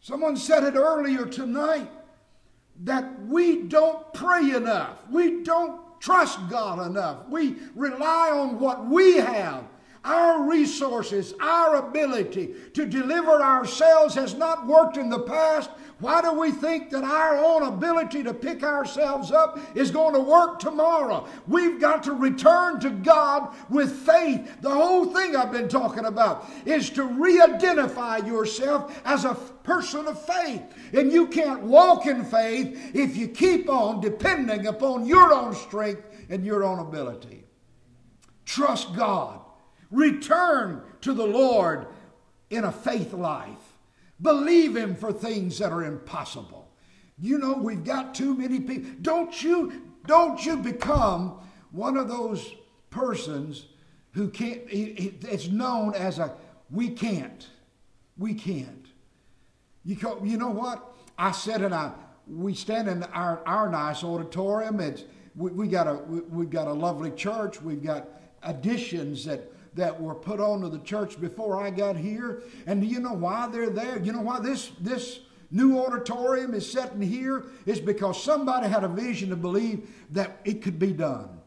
Someone 0.00 0.36
said 0.36 0.64
it 0.64 0.74
earlier 0.74 1.24
tonight 1.24 1.90
that 2.82 3.26
we 3.26 3.62
don't 3.62 4.12
pray 4.12 4.50
enough. 4.50 4.98
We 5.10 5.42
don't 5.44 5.80
trust 6.00 6.38
God 6.50 6.86
enough. 6.86 7.28
We 7.28 7.56
rely 7.74 8.30
on 8.30 8.58
what 8.58 8.84
we 8.86 9.14
have 9.16 9.64
our 10.04 10.42
resources, 10.42 11.32
our 11.40 11.76
ability 11.76 12.54
to 12.74 12.84
deliver 12.84 13.42
ourselves 13.42 14.14
has 14.14 14.34
not 14.34 14.66
worked 14.66 14.98
in 14.98 15.08
the 15.08 15.20
past. 15.20 15.70
Why 16.00 16.20
do 16.20 16.34
we 16.34 16.50
think 16.50 16.90
that 16.90 17.04
our 17.04 17.38
own 17.38 17.62
ability 17.62 18.22
to 18.24 18.34
pick 18.34 18.62
ourselves 18.62 19.32
up 19.32 19.58
is 19.74 19.90
going 19.90 20.12
to 20.12 20.20
work 20.20 20.58
tomorrow? 20.58 21.26
We've 21.46 21.80
got 21.80 22.02
to 22.04 22.12
return 22.12 22.80
to 22.80 22.90
God 22.90 23.54
with 23.70 23.90
faith. 23.90 24.60
The 24.60 24.70
whole 24.70 25.06
thing 25.06 25.34
I've 25.34 25.52
been 25.52 25.68
talking 25.68 26.04
about 26.04 26.50
is 26.66 26.90
to 26.90 27.04
re 27.04 27.40
identify 27.40 28.18
yourself 28.18 29.00
as 29.06 29.24
a 29.24 29.34
person 29.34 30.06
of 30.06 30.20
faith. 30.22 30.62
And 30.92 31.10
you 31.10 31.28
can't 31.28 31.62
walk 31.62 32.06
in 32.06 32.24
faith 32.24 32.94
if 32.94 33.16
you 33.16 33.28
keep 33.28 33.70
on 33.70 34.00
depending 34.00 34.66
upon 34.66 35.06
your 35.06 35.32
own 35.32 35.54
strength 35.54 36.02
and 36.28 36.44
your 36.44 36.64
own 36.64 36.80
ability. 36.80 37.44
Trust 38.44 38.94
God. 38.94 39.43
Return 39.94 40.82
to 41.02 41.14
the 41.14 41.26
Lord 41.26 41.86
in 42.50 42.64
a 42.64 42.72
faith 42.72 43.12
life. 43.12 43.74
Believe 44.20 44.76
Him 44.76 44.96
for 44.96 45.12
things 45.12 45.58
that 45.58 45.72
are 45.72 45.84
impossible. 45.84 46.68
You 47.18 47.38
know, 47.38 47.54
we've 47.54 47.84
got 47.84 48.14
too 48.14 48.34
many 48.34 48.58
people. 48.58 48.90
Don't 49.00 49.40
you, 49.42 49.82
don't 50.06 50.44
you 50.44 50.56
become 50.56 51.38
one 51.70 51.96
of 51.96 52.08
those 52.08 52.54
persons 52.90 53.66
who 54.12 54.28
can't, 54.30 54.62
it's 54.68 55.48
known 55.48 55.94
as 55.94 56.18
a 56.18 56.34
we 56.70 56.90
can't. 56.90 57.48
We 58.18 58.34
can't. 58.34 58.86
You, 59.84 59.96
you 60.24 60.38
know 60.38 60.50
what? 60.50 60.92
I 61.16 61.30
said 61.30 61.62
it, 61.62 61.72
I, 61.72 61.92
we 62.26 62.54
stand 62.54 62.88
in 62.88 63.04
our, 63.04 63.42
our 63.46 63.68
nice 63.68 64.02
auditorium. 64.02 64.80
It's, 64.80 65.04
we, 65.36 65.50
we 65.52 65.68
got 65.68 65.86
a, 65.86 65.94
we, 65.94 66.20
we've 66.20 66.50
got 66.50 66.66
a 66.66 66.72
lovely 66.72 67.12
church. 67.12 67.62
We've 67.62 67.82
got 67.82 68.08
additions 68.42 69.24
that 69.26 69.52
that 69.74 70.00
were 70.00 70.14
put 70.14 70.40
onto 70.40 70.68
the 70.68 70.78
church 70.78 71.20
before 71.20 71.60
I 71.60 71.70
got 71.70 71.96
here. 71.96 72.42
And 72.66 72.80
do 72.80 72.86
you 72.86 73.00
know 73.00 73.12
why 73.12 73.48
they're 73.48 73.70
there? 73.70 73.98
You 73.98 74.12
know 74.12 74.20
why 74.20 74.40
this 74.40 74.70
this 74.80 75.20
new 75.50 75.78
auditorium 75.78 76.54
is 76.54 76.70
sitting 76.70 77.02
here? 77.02 77.44
Is 77.66 77.80
because 77.80 78.22
somebody 78.22 78.68
had 78.68 78.84
a 78.84 78.88
vision 78.88 79.30
to 79.30 79.36
believe 79.36 79.88
that 80.10 80.40
it 80.44 80.62
could 80.62 80.78
be 80.78 80.92
done. 80.92 81.40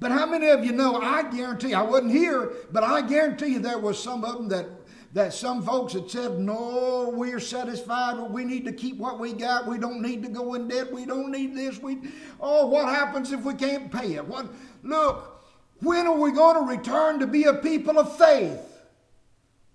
But 0.00 0.12
how 0.12 0.26
many 0.26 0.48
of 0.48 0.64
you 0.64 0.72
know? 0.72 1.00
I 1.00 1.28
guarantee 1.28 1.74
I 1.74 1.82
wasn't 1.82 2.12
here, 2.12 2.52
but 2.70 2.84
I 2.84 3.02
guarantee 3.02 3.48
you 3.48 3.58
there 3.58 3.78
was 3.78 4.00
some 4.00 4.24
of 4.24 4.34
them 4.34 4.48
that 4.48 4.66
that 5.14 5.32
some 5.32 5.62
folks 5.62 5.94
had 5.94 6.10
said, 6.10 6.38
No, 6.38 7.10
we're 7.14 7.40
satisfied. 7.40 8.18
We 8.30 8.44
need 8.44 8.64
to 8.66 8.72
keep 8.72 8.98
what 8.98 9.18
we 9.18 9.32
got. 9.32 9.66
We 9.66 9.78
don't 9.78 10.02
need 10.02 10.22
to 10.22 10.28
go 10.28 10.54
in 10.54 10.68
debt. 10.68 10.92
We 10.92 11.06
don't 11.06 11.30
need 11.30 11.56
this. 11.56 11.80
We 11.80 11.98
oh, 12.40 12.66
what 12.66 12.88
happens 12.88 13.32
if 13.32 13.42
we 13.42 13.54
can't 13.54 13.90
pay 13.90 14.14
it? 14.14 14.26
What 14.26 14.46
look, 14.82 15.37
when 15.80 16.06
are 16.06 16.16
we 16.16 16.32
going 16.32 16.56
to 16.56 16.76
return 16.76 17.20
to 17.20 17.26
be 17.26 17.44
a 17.44 17.54
people 17.54 17.98
of 17.98 18.16
faith? 18.16 18.60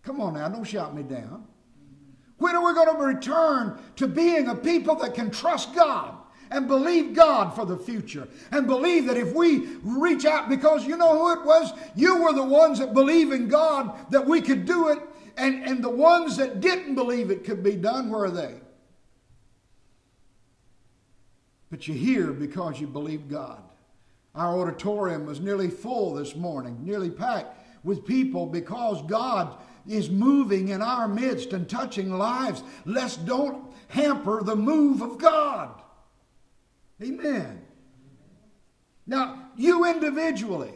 Come 0.04 0.20
on 0.20 0.34
now, 0.34 0.50
don't 0.50 0.64
shout 0.64 0.96
me 0.96 1.04
down. 1.04 1.48
When 2.38 2.56
are 2.56 2.66
we 2.66 2.74
going 2.74 2.96
to 2.96 3.04
return 3.04 3.80
to 3.96 4.08
being 4.08 4.50
a 4.50 4.56
people 4.56 4.96
that 4.96 5.13
can 5.13 5.32
trust 5.32 5.74
God 5.74 6.16
and 6.52 6.68
believe 6.68 7.13
God 7.13 7.56
for 7.56 7.66
the 7.66 7.78
future 7.78 8.28
and 8.52 8.68
believe 8.68 9.06
that 9.06 9.18
if 9.18 9.34
we 9.34 9.68
reach 9.84 10.26
out, 10.26 10.50
because 10.50 10.86
you 10.86 10.98
know 10.98 11.18
who 11.18 11.39
it 11.39 11.46
was? 11.46 11.72
You 11.96 12.22
were 12.22 12.34
the 12.34 12.44
ones 12.44 12.80
that 12.80 12.94
believe 12.94 13.32
in 13.32 13.48
God 13.48 14.12
that 14.12 14.26
we 14.26 14.42
could 14.42 14.66
do 14.66 14.89
it, 14.89 15.00
and, 15.38 15.63
and 15.63 15.84
the 15.84 15.89
ones 15.89 16.38
that 16.38 16.60
didn't 16.60 16.96
believe 16.96 17.32
it 17.32 17.44
could 17.44 17.63
be 17.63 17.76
done, 17.76 18.10
where 18.10 18.26
are 18.26 18.32
they? 18.32 18.56
But 21.72 21.88
you're 21.88 21.98
here 21.98 22.34
because 22.34 22.80
you 22.80 22.88
believe 22.88 23.30
God. 23.30 23.63
Our 24.36 24.60
auditorium 24.60 25.26
was 25.26 25.39
nearly 25.39 25.69
full 25.69 26.15
this 26.15 26.36
morning, 26.36 26.80
nearly 26.84 27.12
packed 27.12 27.58
with 27.84 28.06
people 28.06 28.48
because 28.48 29.02
God 29.04 29.58
is 29.88 30.10
moving 30.10 30.69
in 30.69 30.82
our 30.82 31.08
midst 31.08 31.54
and 31.54 31.69
touching 31.69 32.17
lives. 32.17 32.63
Let's 32.86 33.15
don't 33.17 33.72
hamper 33.89 34.41
the 34.41 34.56
move 34.56 35.02
of 35.02 35.19
God. 35.19 35.82
Amen. 37.02 37.62
Now, 39.06 39.50
you 39.56 39.86
individually, 39.86 40.74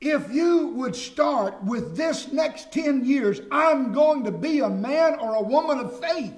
if 0.00 0.30
you 0.30 0.68
would 0.68 0.94
start 0.94 1.64
with 1.64 1.96
this 1.96 2.30
next 2.30 2.70
10 2.72 3.04
years, 3.04 3.40
I'm 3.50 3.92
going 3.92 4.24
to 4.24 4.30
be 4.30 4.60
a 4.60 4.68
man 4.68 5.18
or 5.18 5.34
a 5.34 5.42
woman 5.42 5.78
of 5.78 5.98
faith. 5.98 6.34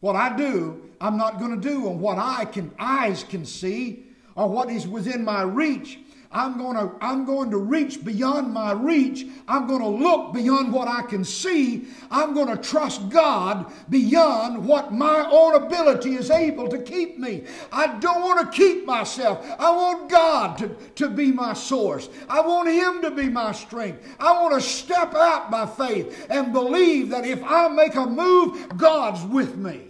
What 0.00 0.16
I 0.16 0.36
do, 0.36 0.90
I'm 1.00 1.16
not 1.16 1.38
going 1.38 1.58
to 1.58 1.68
do 1.68 1.88
on 1.88 2.00
what 2.00 2.18
I 2.18 2.44
can 2.44 2.72
eyes 2.78 3.22
can 3.24 3.46
see 3.46 4.08
or 4.34 4.48
what 4.48 4.70
is 4.70 4.86
within 4.86 5.24
my 5.24 5.42
reach. 5.42 5.98
I'm 6.34 6.56
going 6.56 6.76
to 6.76 6.94
I'm 7.04 7.26
going 7.26 7.50
to 7.50 7.58
reach 7.58 8.04
beyond 8.04 8.52
my 8.52 8.72
reach. 8.72 9.26
I'm 9.46 9.66
going 9.66 9.82
to 9.82 9.88
look 9.88 10.32
beyond 10.32 10.72
what 10.72 10.88
I 10.88 11.02
can 11.02 11.24
see. 11.24 11.88
I'm 12.10 12.32
going 12.32 12.48
to 12.48 12.56
trust 12.56 13.10
God 13.10 13.70
beyond 13.90 14.66
what 14.66 14.92
my 14.92 15.28
own 15.30 15.62
ability 15.62 16.14
is 16.14 16.30
able 16.30 16.68
to 16.68 16.78
keep 16.78 17.18
me. 17.18 17.44
I 17.70 17.98
don't 17.98 18.22
want 18.22 18.50
to 18.50 18.56
keep 18.56 18.86
myself. 18.86 19.44
I 19.58 19.70
want 19.70 20.10
God 20.10 20.56
to, 20.58 20.68
to 20.96 21.10
be 21.10 21.30
my 21.30 21.52
source. 21.52 22.08
I 22.30 22.40
want 22.40 22.70
Him 22.70 23.02
to 23.02 23.10
be 23.10 23.28
my 23.28 23.52
strength. 23.52 24.16
I 24.18 24.32
want 24.40 24.54
to 24.54 24.60
step 24.66 25.14
out 25.14 25.50
by 25.50 25.66
faith 25.66 26.28
and 26.30 26.52
believe 26.52 27.10
that 27.10 27.26
if 27.26 27.42
I 27.44 27.68
make 27.68 27.94
a 27.94 28.06
move, 28.06 28.78
God's 28.78 29.22
with 29.24 29.56
me. 29.56 29.88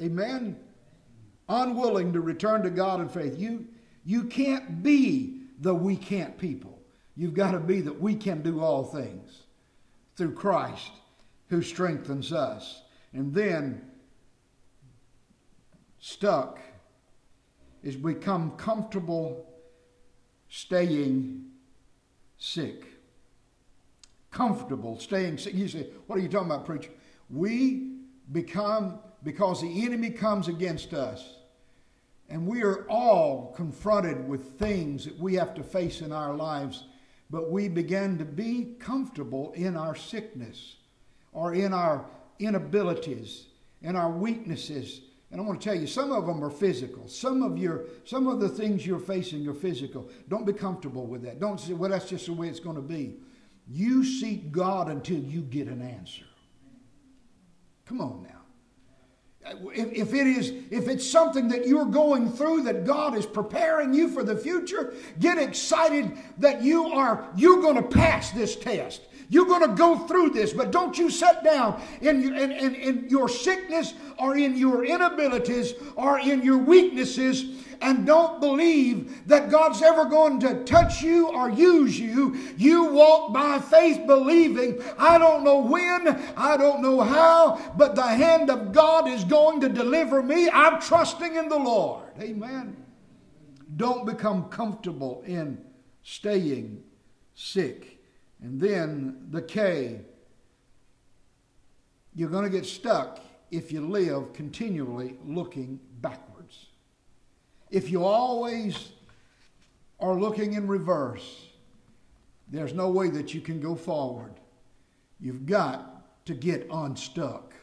Amen. 0.00 0.65
Unwilling 1.48 2.12
to 2.12 2.20
return 2.20 2.62
to 2.62 2.70
God 2.70 3.00
in 3.00 3.08
faith. 3.08 3.38
You, 3.38 3.66
you 4.04 4.24
can't 4.24 4.82
be 4.82 5.42
the 5.60 5.74
we 5.74 5.96
can't 5.96 6.36
people. 6.38 6.78
You've 7.16 7.34
got 7.34 7.52
to 7.52 7.60
be 7.60 7.80
that 7.80 8.00
we 8.00 8.14
can 8.14 8.42
do 8.42 8.60
all 8.60 8.84
things 8.84 9.42
through 10.16 10.34
Christ 10.34 10.90
who 11.48 11.62
strengthens 11.62 12.32
us. 12.32 12.82
And 13.12 13.32
then, 13.32 13.82
stuck 15.98 16.58
is 17.82 17.96
become 17.96 18.52
comfortable 18.52 19.46
staying 20.48 21.44
sick. 22.38 22.84
Comfortable 24.30 24.98
staying 24.98 25.38
sick. 25.38 25.54
You 25.54 25.68
say, 25.68 25.86
What 26.06 26.18
are 26.18 26.22
you 26.22 26.28
talking 26.28 26.50
about, 26.50 26.66
preacher? 26.66 26.90
We 27.30 27.92
become 28.32 28.98
because 29.22 29.62
the 29.62 29.84
enemy 29.84 30.10
comes 30.10 30.48
against 30.48 30.92
us. 30.92 31.35
And 32.28 32.46
we 32.46 32.62
are 32.62 32.88
all 32.88 33.52
confronted 33.54 34.28
with 34.28 34.58
things 34.58 35.04
that 35.04 35.18
we 35.18 35.34
have 35.34 35.54
to 35.54 35.62
face 35.62 36.00
in 36.00 36.12
our 36.12 36.34
lives, 36.34 36.84
but 37.30 37.50
we 37.50 37.68
begin 37.68 38.18
to 38.18 38.24
be 38.24 38.74
comfortable 38.80 39.52
in 39.52 39.76
our 39.76 39.94
sickness 39.94 40.76
or 41.32 41.54
in 41.54 41.72
our 41.72 42.04
inabilities, 42.40 43.46
in 43.82 43.94
our 43.94 44.10
weaknesses. 44.10 45.02
And 45.30 45.40
I 45.40 45.44
want 45.44 45.60
to 45.60 45.64
tell 45.64 45.78
you, 45.78 45.86
some 45.86 46.10
of 46.10 46.26
them 46.26 46.44
are 46.44 46.50
physical. 46.50 47.06
Some 47.06 47.42
of 47.42 47.58
your, 47.58 47.84
some 48.04 48.26
of 48.26 48.40
the 48.40 48.48
things 48.48 48.84
you're 48.84 48.98
facing 48.98 49.46
are 49.48 49.54
physical. 49.54 50.08
Don't 50.28 50.46
be 50.46 50.52
comfortable 50.52 51.06
with 51.06 51.22
that. 51.22 51.38
Don't 51.38 51.60
say, 51.60 51.74
well, 51.74 51.90
that's 51.90 52.08
just 52.08 52.26
the 52.26 52.32
way 52.32 52.48
it's 52.48 52.60
going 52.60 52.76
to 52.76 52.82
be. 52.82 53.14
You 53.68 54.04
seek 54.04 54.50
God 54.50 54.88
until 54.88 55.18
you 55.18 55.42
get 55.42 55.68
an 55.68 55.82
answer. 55.82 56.24
Come 57.84 58.00
on 58.00 58.24
now 58.24 58.35
if, 59.74 59.92
if 59.92 60.14
it 60.14 60.26
is 60.26 60.50
if 60.70 60.88
it's 60.88 61.08
something 61.08 61.48
that 61.48 61.66
you're 61.66 61.86
going 61.86 62.30
through 62.30 62.62
that 62.62 62.84
god 62.84 63.16
is 63.16 63.26
preparing 63.26 63.94
you 63.94 64.08
for 64.08 64.22
the 64.22 64.36
future 64.36 64.94
get 65.20 65.38
excited 65.38 66.12
that 66.38 66.62
you 66.62 66.86
are 66.88 67.28
you're 67.36 67.60
going 67.60 67.76
to 67.76 67.82
pass 67.82 68.30
this 68.32 68.56
test 68.56 69.02
you're 69.28 69.46
going 69.46 69.68
to 69.68 69.76
go 69.76 69.98
through 69.98 70.30
this 70.30 70.52
but 70.52 70.70
don't 70.70 70.96
you 70.98 71.10
sit 71.10 71.42
down 71.42 71.80
in, 72.00 72.36
in, 72.36 72.52
in, 72.52 72.74
in 72.74 73.08
your 73.08 73.28
sickness 73.28 73.94
or 74.18 74.36
in 74.36 74.56
your 74.56 74.84
inabilities 74.84 75.74
or 75.96 76.18
in 76.18 76.42
your 76.42 76.58
weaknesses 76.58 77.64
and 77.80 78.06
don't 78.06 78.40
believe 78.40 79.26
that 79.26 79.50
God's 79.50 79.82
ever 79.82 80.04
going 80.04 80.40
to 80.40 80.64
touch 80.64 81.02
you 81.02 81.28
or 81.28 81.50
use 81.50 81.98
you. 81.98 82.36
You 82.56 82.84
walk 82.84 83.32
by 83.32 83.58
faith 83.58 84.06
believing, 84.06 84.82
I 84.98 85.18
don't 85.18 85.44
know 85.44 85.60
when, 85.60 86.08
I 86.36 86.56
don't 86.56 86.82
know 86.82 87.00
how, 87.00 87.74
but 87.76 87.94
the 87.94 88.06
hand 88.06 88.50
of 88.50 88.72
God 88.72 89.08
is 89.08 89.24
going 89.24 89.60
to 89.60 89.68
deliver 89.68 90.22
me. 90.22 90.48
I'm 90.50 90.80
trusting 90.80 91.36
in 91.36 91.48
the 91.48 91.58
Lord. 91.58 92.04
Amen. 92.20 92.76
Don't 93.76 94.06
become 94.06 94.48
comfortable 94.48 95.22
in 95.26 95.62
staying 96.02 96.82
sick. 97.34 97.95
And 98.42 98.60
then 98.60 99.26
the 99.30 99.42
K. 99.42 100.00
You're 102.14 102.30
going 102.30 102.44
to 102.44 102.50
get 102.50 102.64
stuck 102.64 103.20
if 103.50 103.70
you 103.72 103.80
live 103.86 104.32
continually 104.32 105.16
looking 105.24 105.80
backwards. 106.00 106.66
If 107.70 107.90
you 107.90 108.04
always 108.04 108.92
are 110.00 110.14
looking 110.14 110.54
in 110.54 110.66
reverse, 110.66 111.46
there's 112.48 112.72
no 112.72 112.90
way 112.90 113.10
that 113.10 113.34
you 113.34 113.40
can 113.40 113.60
go 113.60 113.74
forward. 113.74 114.34
You've 115.20 115.46
got 115.46 116.24
to 116.26 116.34
get 116.34 116.66
unstuck. 116.70 117.54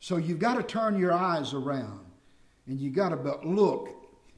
So 0.00 0.16
you've 0.16 0.38
got 0.38 0.54
to 0.54 0.62
turn 0.62 0.98
your 0.98 1.12
eyes 1.12 1.52
around 1.52 2.00
and 2.66 2.80
you've 2.80 2.94
got 2.94 3.10
to 3.10 3.38
look 3.46 3.90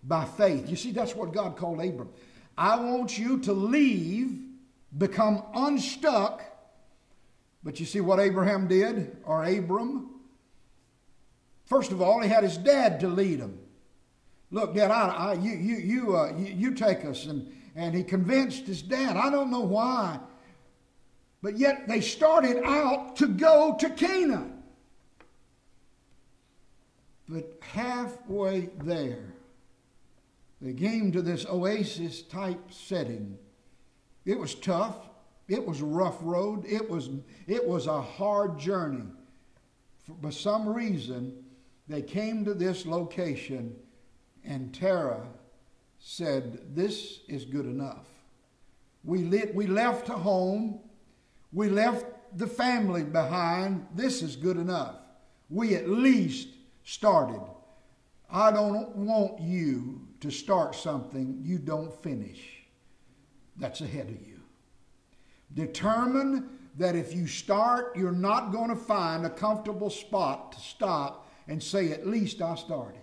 by 0.04 0.24
faith. 0.24 0.68
You 0.68 0.76
see, 0.76 0.92
that's 0.92 1.14
what 1.14 1.32
God 1.32 1.56
called 1.56 1.80
Abram. 1.80 2.08
I 2.56 2.76
want 2.80 3.18
you 3.18 3.38
to 3.40 3.52
leave, 3.52 4.40
become 4.96 5.42
unstuck. 5.54 6.42
But 7.62 7.80
you 7.80 7.86
see 7.86 8.00
what 8.00 8.20
Abraham 8.20 8.68
did, 8.68 9.16
or 9.24 9.44
Abram? 9.44 10.10
First 11.66 11.92
of 11.92 12.00
all, 12.00 12.22
he 12.22 12.28
had 12.28 12.44
his 12.44 12.56
dad 12.56 13.00
to 13.00 13.08
lead 13.08 13.40
him. 13.40 13.58
Look, 14.50 14.74
Dad, 14.74 14.90
I, 14.90 15.08
I, 15.08 15.32
you, 15.34 15.52
you, 15.52 15.76
you, 15.76 16.16
uh, 16.16 16.32
you, 16.36 16.46
you 16.46 16.74
take 16.74 17.04
us. 17.04 17.26
And, 17.26 17.52
and 17.76 17.94
he 17.94 18.02
convinced 18.02 18.66
his 18.66 18.80
dad. 18.80 19.16
I 19.16 19.30
don't 19.30 19.50
know 19.50 19.60
why. 19.60 20.18
But 21.42 21.58
yet 21.58 21.86
they 21.86 22.00
started 22.00 22.62
out 22.64 23.16
to 23.16 23.28
go 23.28 23.76
to 23.78 23.90
Canaan. 23.90 24.62
But 27.28 27.58
halfway 27.60 28.70
there, 28.82 29.34
they 30.62 30.72
came 30.72 31.12
to 31.12 31.20
this 31.20 31.44
oasis 31.44 32.22
type 32.22 32.72
setting. 32.72 33.38
It 34.28 34.38
was 34.38 34.54
tough. 34.54 35.08
It 35.48 35.66
was 35.66 35.80
a 35.80 35.86
rough 35.86 36.18
road. 36.20 36.66
It 36.66 36.90
was, 36.90 37.08
it 37.46 37.66
was 37.66 37.86
a 37.86 38.02
hard 38.02 38.58
journey. 38.58 39.06
For, 40.04 40.14
for 40.20 40.30
some 40.30 40.68
reason, 40.68 41.32
they 41.88 42.02
came 42.02 42.44
to 42.44 42.52
this 42.52 42.84
location 42.84 43.74
and 44.44 44.74
Terah 44.74 45.26
said, 45.98 46.76
This 46.76 47.20
is 47.26 47.46
good 47.46 47.64
enough. 47.64 48.04
We, 49.02 49.20
lit, 49.24 49.54
we 49.54 49.66
left 49.66 50.08
home, 50.08 50.80
we 51.50 51.70
left 51.70 52.04
the 52.36 52.46
family 52.46 53.04
behind. 53.04 53.86
This 53.94 54.20
is 54.20 54.36
good 54.36 54.58
enough. 54.58 54.96
We 55.48 55.74
at 55.74 55.88
least 55.88 56.48
started. 56.84 57.40
I 58.30 58.50
don't 58.50 58.94
want 58.94 59.40
you 59.40 60.06
to 60.20 60.30
start 60.30 60.74
something 60.74 61.40
you 61.42 61.58
don't 61.58 61.98
finish. 62.02 62.57
That's 63.58 63.80
ahead 63.80 64.08
of 64.08 64.26
you. 64.26 64.40
Determine 65.54 66.48
that 66.76 66.94
if 66.94 67.14
you 67.14 67.26
start, 67.26 67.96
you're 67.96 68.12
not 68.12 68.52
going 68.52 68.68
to 68.68 68.76
find 68.76 69.26
a 69.26 69.30
comfortable 69.30 69.90
spot 69.90 70.52
to 70.52 70.60
stop 70.60 71.28
and 71.48 71.62
say, 71.62 71.92
At 71.92 72.06
least 72.06 72.40
I 72.40 72.54
started. 72.54 73.00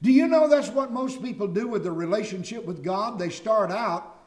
Do 0.00 0.12
you 0.12 0.28
know 0.28 0.48
that's 0.48 0.68
what 0.68 0.92
most 0.92 1.22
people 1.22 1.48
do 1.48 1.66
with 1.66 1.82
their 1.82 1.92
relationship 1.92 2.64
with 2.64 2.84
God? 2.84 3.18
They 3.18 3.30
start 3.30 3.72
out, 3.72 4.17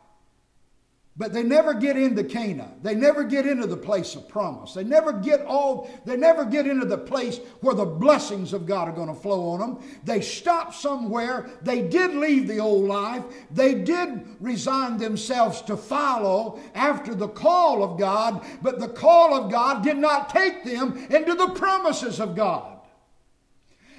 but 1.18 1.34
they 1.34 1.44
never 1.44 1.74
get 1.74 1.98
into 1.98 2.24
Canaan. 2.24 2.72
They 2.82 2.96
never 2.96 3.24
get 3.26 3.46
into 3.46 3.68
the 3.68 3.76
place 3.76 4.16
of 4.16 4.30
promise. 4.30 4.74
They 4.74 4.86
never 4.86 5.12
get 5.12 5.42
all, 5.46 5.90
they 6.06 6.16
never 6.16 6.46
get 6.46 6.66
into 6.66 6.86
the 6.86 6.98
place 6.98 7.40
where 7.60 7.76
the 7.76 7.86
blessings 7.86 8.54
of 8.54 8.66
God 8.66 8.88
are 8.88 8.94
going 8.94 9.10
to 9.10 9.14
flow 9.14 9.50
on 9.50 9.60
them. 9.60 9.80
They 10.06 10.22
stop 10.22 10.74
somewhere. 10.74 11.50
They 11.62 11.82
did 11.82 12.16
leave 12.16 12.48
the 12.48 12.60
old 12.60 12.88
life. 12.88 13.24
They 13.52 13.76
did 13.76 14.26
resign 14.40 14.98
themselves 14.98 15.62
to 15.64 15.76
follow 15.76 16.60
after 16.76 17.14
the 17.14 17.28
call 17.28 17.84
of 17.84 18.00
God, 18.00 18.46
but 18.62 18.80
the 18.80 18.88
call 18.88 19.36
of 19.36 19.52
God 19.52 19.84
did 19.84 19.98
not 19.98 20.30
take 20.30 20.64
them 20.64 20.98
into 21.10 21.36
the 21.36 21.50
promises 21.50 22.22
of 22.22 22.36
God. 22.36 22.71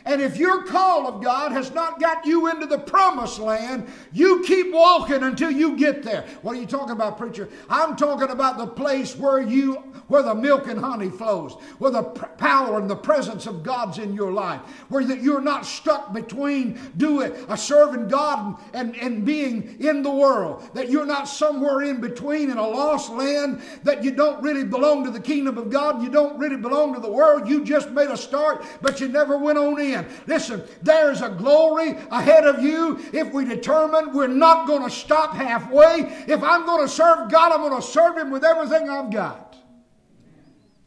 And 0.05 0.21
if 0.21 0.37
your 0.37 0.65
call 0.65 1.07
of 1.07 1.23
God 1.23 1.53
has 1.53 1.73
not 1.73 2.01
got 2.01 2.27
you 2.27 2.49
into 2.49 2.67
the 2.67 2.79
promised 2.79 3.39
land, 3.39 3.89
you 4.13 4.43
keep 4.45 4.73
walking 4.73 5.23
until 5.23 5.51
you 5.51 5.77
get 5.77 6.03
there. 6.03 6.25
What 6.43 6.57
are 6.57 6.61
you 6.61 6.67
talking 6.67 6.93
about, 6.93 7.19
preacher? 7.19 7.49
I'm 7.69 7.97
talking 7.97 8.31
about 8.31 8.59
the 8.59 8.67
place 8.67 9.17
where 9.17 9.41
you 9.41 9.93
where 10.13 10.23
the 10.23 10.35
milk 10.35 10.67
and 10.67 10.79
honey 10.79 11.09
flows, 11.09 11.55
where 11.79 11.91
the 11.91 12.03
power 12.03 12.79
and 12.79 12.91
the 12.91 12.95
presence 12.95 13.47
of 13.47 13.63
God's 13.63 13.97
in 13.97 14.15
your 14.15 14.31
life, 14.31 14.61
where 14.91 15.05
that 15.05 15.23
you're 15.23 15.41
not 15.41 15.65
stuck 15.65 16.13
between 16.13 16.79
doing 16.99 17.33
a 17.49 17.57
serving 17.57 18.09
God 18.09 18.57
and, 18.75 18.95
and, 18.97 19.25
being 19.25 19.81
in 19.81 20.03
the 20.03 20.11
world, 20.11 20.69
that 20.75 20.91
you're 20.91 21.07
not 21.07 21.29
somewhere 21.29 21.83
in 21.83 22.01
between 22.01 22.51
in 22.51 22.59
a 22.59 22.67
lost 22.67 23.11
land, 23.11 23.63
that 23.85 24.05
you 24.05 24.11
don't 24.11 24.43
really 24.43 24.65
belong 24.65 25.05
to 25.05 25.11
the 25.11 25.21
kingdom 25.21 25.57
of 25.57 25.71
God, 25.71 26.03
you 26.03 26.11
don't 26.11 26.39
really 26.39 26.57
belong 26.57 26.93
to 26.93 27.01
the 27.01 27.11
world, 27.11 27.49
you 27.49 27.65
just 27.65 27.91
made 27.91 28.11
a 28.11 28.17
start, 28.17 28.65
but 28.83 29.01
you 29.01 29.09
never 29.09 29.39
went 29.39 29.57
on 29.57 29.81
in. 29.81 29.92
Listen, 30.27 30.63
there's 30.83 31.21
a 31.21 31.29
glory 31.29 31.91
ahead 32.11 32.47
of 32.47 32.63
you 32.63 33.01
if 33.13 33.33
we 33.33 33.45
determine 33.45 34.13
we're 34.13 34.27
not 34.27 34.67
going 34.67 34.83
to 34.83 34.91
stop 34.91 35.35
halfway. 35.35 36.25
If 36.27 36.43
I'm 36.43 36.67
going 36.67 36.87
to 36.87 36.89
serve 36.89 37.31
God, 37.31 37.53
I'm 37.53 37.69
going 37.69 37.81
to 37.81 37.87
serve 37.87 38.17
Him 38.17 38.31
with 38.31 38.45
everything 38.45 38.89
I've 38.89 39.11
got. 39.11 39.57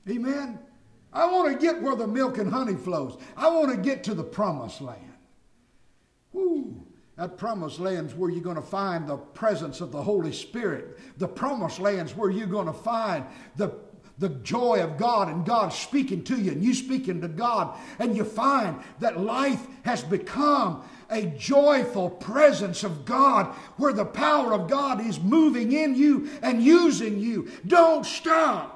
Amen. 0.09 0.59
I 1.11 1.31
want 1.31 1.51
to 1.51 1.57
get 1.57 1.81
where 1.81 1.95
the 1.95 2.07
milk 2.07 2.37
and 2.37 2.51
honey 2.51 2.75
flows. 2.75 3.17
I 3.37 3.49
want 3.49 3.71
to 3.71 3.77
get 3.77 4.03
to 4.05 4.13
the 4.13 4.23
promised 4.23 4.81
land. 4.81 5.01
Woo. 6.33 6.85
That 7.17 7.37
promised 7.37 7.79
land's 7.79 8.13
where 8.13 8.29
you're 8.29 8.43
going 8.43 8.57
to 8.57 8.61
find 8.61 9.07
the 9.07 9.15
presence 9.15 9.79
of 9.79 9.91
the 9.91 10.01
Holy 10.01 10.33
Spirit. 10.33 10.99
The 11.17 11.27
promised 11.27 11.79
land's 11.79 12.15
where 12.15 12.29
you're 12.29 12.45
going 12.45 12.67
to 12.67 12.73
find 12.73 13.25
the 13.55 13.69
the 14.17 14.29
joy 14.29 14.81
of 14.81 14.97
God 14.97 15.27
and 15.27 15.45
God 15.45 15.69
speaking 15.69 16.23
to 16.25 16.41
you 16.41 16.51
and 16.51 16.63
you 16.63 16.73
speaking 16.73 17.21
to 17.21 17.27
God, 17.27 17.77
and 17.99 18.15
you 18.15 18.23
find 18.23 18.79
that 18.99 19.19
life 19.19 19.65
has 19.83 20.03
become 20.03 20.83
a 21.09 21.25
joyful 21.25 22.09
presence 22.09 22.83
of 22.83 23.05
God 23.05 23.47
where 23.77 23.93
the 23.93 24.05
power 24.05 24.53
of 24.53 24.69
God 24.69 25.05
is 25.05 25.19
moving 25.19 25.71
in 25.71 25.95
you 25.95 26.29
and 26.41 26.63
using 26.63 27.19
you. 27.19 27.49
Don't 27.67 28.05
stop. 28.05 28.71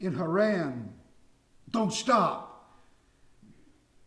In 0.00 0.14
Haran, 0.14 0.92
don't 1.70 1.92
stop. 1.92 2.48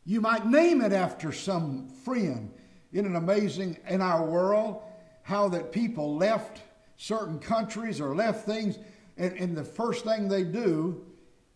You 0.04 0.20
might 0.20 0.46
name 0.46 0.82
it 0.82 0.92
after 0.92 1.32
some 1.32 1.88
friend. 2.04 2.52
Isn't 2.92 3.16
it 3.16 3.18
amazing 3.18 3.78
in 3.88 4.02
our 4.02 4.26
world 4.26 4.82
how 5.24 5.50
that 5.50 5.72
people 5.72 6.16
left 6.18 6.62
certain 6.98 7.40
countries 7.40 8.00
or 8.02 8.16
left 8.16 8.46
things? 8.46 8.78
And, 9.18 9.34
and 9.34 9.58
the 9.58 9.64
first 9.64 10.04
thing 10.04 10.28
they 10.28 10.44
do 10.44 11.06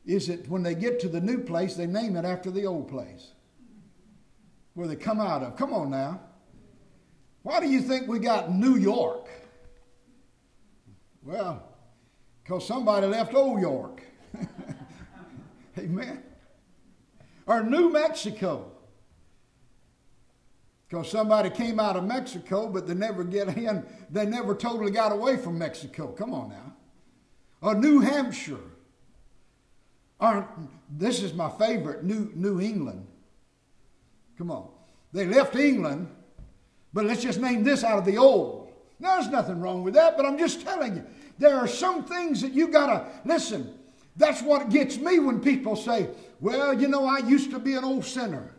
is 0.05 0.27
that 0.27 0.47
when 0.47 0.63
they 0.63 0.75
get 0.75 0.99
to 1.01 1.09
the 1.09 1.19
new 1.19 1.39
place, 1.39 1.75
they 1.75 1.85
name 1.85 2.15
it 2.15 2.25
after 2.25 2.49
the 2.49 2.65
old 2.65 2.87
place 2.87 3.31
where 4.73 4.87
they 4.87 4.95
come 4.95 5.19
out 5.19 5.43
of. 5.43 5.55
Come 5.55 5.73
on 5.73 5.89
now. 5.89 6.21
Why 7.43 7.59
do 7.59 7.69
you 7.69 7.81
think 7.81 8.07
we 8.07 8.19
got 8.19 8.51
New 8.51 8.75
York? 8.75 9.27
Well, 11.23 11.63
because 12.43 12.65
somebody 12.65 13.07
left 13.07 13.33
Old 13.33 13.59
York. 13.59 14.01
Amen. 15.77 16.23
Or 17.45 17.63
New 17.63 17.91
Mexico. 17.91 18.71
Because 20.87 21.11
somebody 21.11 21.49
came 21.49 21.79
out 21.79 21.95
of 21.95 22.03
Mexico, 22.03 22.67
but 22.67 22.87
they 22.87 22.95
never 22.95 23.23
get 23.23 23.55
in, 23.57 23.85
they 24.09 24.25
never 24.25 24.55
totally 24.55 24.91
got 24.91 25.11
away 25.11 25.37
from 25.37 25.57
Mexico. 25.57 26.07
Come 26.07 26.33
on 26.33 26.49
now 26.49 26.73
or 27.61 27.75
New 27.75 27.99
Hampshire, 27.99 28.57
or 30.19 30.47
this 30.89 31.21
is 31.21 31.33
my 31.33 31.49
favorite, 31.49 32.03
New, 32.03 32.31
New 32.35 32.59
England. 32.59 33.05
Come 34.37 34.51
on. 34.51 34.69
They 35.11 35.25
left 35.25 35.55
England, 35.55 36.09
but 36.93 37.05
let's 37.05 37.21
just 37.21 37.39
name 37.39 37.63
this 37.63 37.83
out 37.83 37.99
of 37.99 38.05
the 38.05 38.17
old. 38.17 38.71
Now, 38.99 39.15
there's 39.15 39.29
nothing 39.31 39.61
wrong 39.61 39.83
with 39.83 39.93
that, 39.93 40.17
but 40.17 40.25
I'm 40.25 40.37
just 40.37 40.61
telling 40.61 40.97
you, 40.97 41.05
there 41.37 41.55
are 41.55 41.67
some 41.67 42.03
things 42.03 42.41
that 42.41 42.51
you 42.53 42.67
gotta 42.67 43.05
listen. 43.25 43.73
That's 44.17 44.41
what 44.41 44.69
gets 44.69 44.97
me 44.97 45.19
when 45.19 45.39
people 45.39 45.75
say, 45.75 46.09
Well, 46.41 46.79
you 46.79 46.87
know, 46.87 47.05
I 47.05 47.19
used 47.19 47.51
to 47.51 47.59
be 47.59 47.75
an 47.75 47.85
old 47.85 48.03
sinner. 48.03 48.53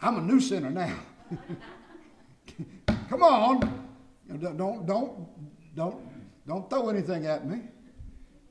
I'm 0.00 0.18
a 0.18 0.20
new 0.20 0.40
sinner 0.40 0.70
now. 0.70 0.98
Come 3.08 3.22
on. 3.22 3.86
Don't, 4.28 4.56
don't, 4.56 4.86
don't, 4.86 5.28
don't 5.74 5.96
don't 6.46 6.68
throw 6.68 6.88
anything 6.88 7.26
at 7.26 7.46
me. 7.46 7.62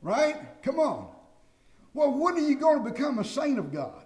Right? 0.01 0.61
Come 0.63 0.79
on. 0.79 1.09
Well, 1.93 2.11
when 2.11 2.35
are 2.35 2.39
you 2.39 2.55
going 2.55 2.83
to 2.83 2.89
become 2.89 3.19
a 3.19 3.23
saint 3.23 3.59
of 3.59 3.71
God? 3.71 4.03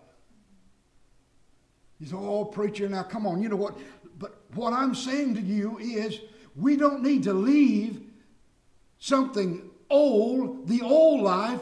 You 1.99 2.07
say, 2.07 2.15
oh, 2.15 2.45
preacher, 2.45 2.87
now 2.87 3.03
come 3.03 3.25
on. 3.25 3.41
You 3.41 3.49
know 3.49 3.55
what? 3.55 3.77
But 4.19 4.41
what 4.53 4.73
I'm 4.73 4.93
saying 4.93 5.35
to 5.35 5.41
you 5.41 5.77
is 5.79 6.19
we 6.55 6.75
don't 6.75 7.01
need 7.01 7.23
to 7.23 7.33
leave 7.33 8.01
something 8.99 9.69
old, 9.89 10.67
the 10.67 10.81
old 10.81 11.21
life. 11.21 11.61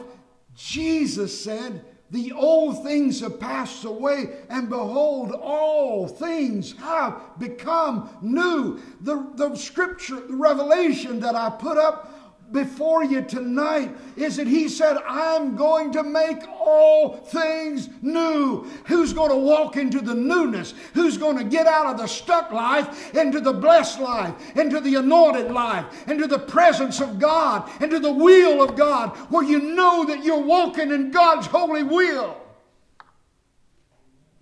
Jesus 0.54 1.38
said, 1.42 1.84
the 2.10 2.32
old 2.32 2.84
things 2.84 3.20
have 3.20 3.40
passed 3.40 3.84
away, 3.84 4.36
and 4.48 4.68
behold, 4.68 5.32
all 5.32 6.06
things 6.06 6.72
have 6.76 7.20
become 7.38 8.10
new. 8.22 8.80
The, 9.00 9.26
the 9.34 9.56
scripture, 9.56 10.20
the 10.20 10.36
revelation 10.36 11.18
that 11.20 11.34
I 11.34 11.50
put 11.50 11.76
up 11.76 12.15
before 12.52 13.04
you 13.04 13.22
tonight 13.22 13.94
is 14.16 14.36
that 14.36 14.46
he 14.46 14.68
said, 14.68 14.96
I'm 15.06 15.56
going 15.56 15.92
to 15.92 16.02
make 16.02 16.42
all 16.48 17.16
things 17.16 17.88
new. 18.02 18.64
Who's 18.86 19.12
going 19.12 19.30
to 19.30 19.36
walk 19.36 19.76
into 19.76 20.00
the 20.00 20.14
newness? 20.14 20.74
Who's 20.94 21.18
going 21.18 21.38
to 21.38 21.44
get 21.44 21.66
out 21.66 21.86
of 21.86 21.98
the 21.98 22.06
stuck 22.06 22.52
life 22.52 23.14
into 23.14 23.40
the 23.40 23.52
blessed 23.52 24.00
life, 24.00 24.56
into 24.56 24.80
the 24.80 24.96
anointed 24.96 25.50
life, 25.50 26.08
into 26.08 26.26
the 26.26 26.38
presence 26.38 27.00
of 27.00 27.18
God, 27.18 27.70
into 27.82 27.98
the 27.98 28.12
will 28.12 28.62
of 28.62 28.76
God, 28.76 29.16
where 29.30 29.44
you 29.44 29.60
know 29.60 30.04
that 30.06 30.24
you're 30.24 30.42
walking 30.42 30.92
in 30.92 31.10
God's 31.10 31.46
holy 31.46 31.82
will? 31.82 32.40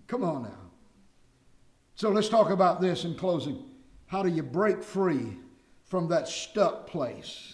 Come 0.06 0.22
on 0.22 0.42
now. 0.44 0.50
So 1.96 2.10
let's 2.10 2.28
talk 2.28 2.50
about 2.50 2.80
this 2.80 3.04
in 3.04 3.14
closing. 3.14 3.64
How 4.06 4.22
do 4.22 4.28
you 4.28 4.42
break 4.42 4.82
free 4.82 5.38
from 5.84 6.08
that 6.08 6.28
stuck 6.28 6.86
place? 6.86 7.53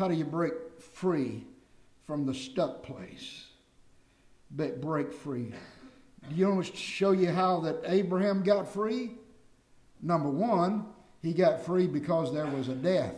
How 0.00 0.08
do 0.08 0.14
you 0.14 0.24
break 0.24 0.54
free 0.80 1.44
from 2.06 2.24
the 2.24 2.32
stuck 2.32 2.82
place? 2.82 3.48
But 4.50 4.80
Break 4.80 5.12
free. 5.12 5.52
Do 6.26 6.34
you 6.34 6.48
want 6.48 6.64
to 6.68 6.74
show 6.74 7.10
you 7.10 7.28
how 7.28 7.60
that 7.60 7.82
Abraham 7.84 8.42
got 8.42 8.66
free? 8.66 9.10
Number 10.00 10.30
one, 10.30 10.86
he 11.20 11.34
got 11.34 11.66
free 11.66 11.86
because 11.86 12.32
there 12.32 12.46
was 12.46 12.68
a 12.68 12.74
death. 12.74 13.14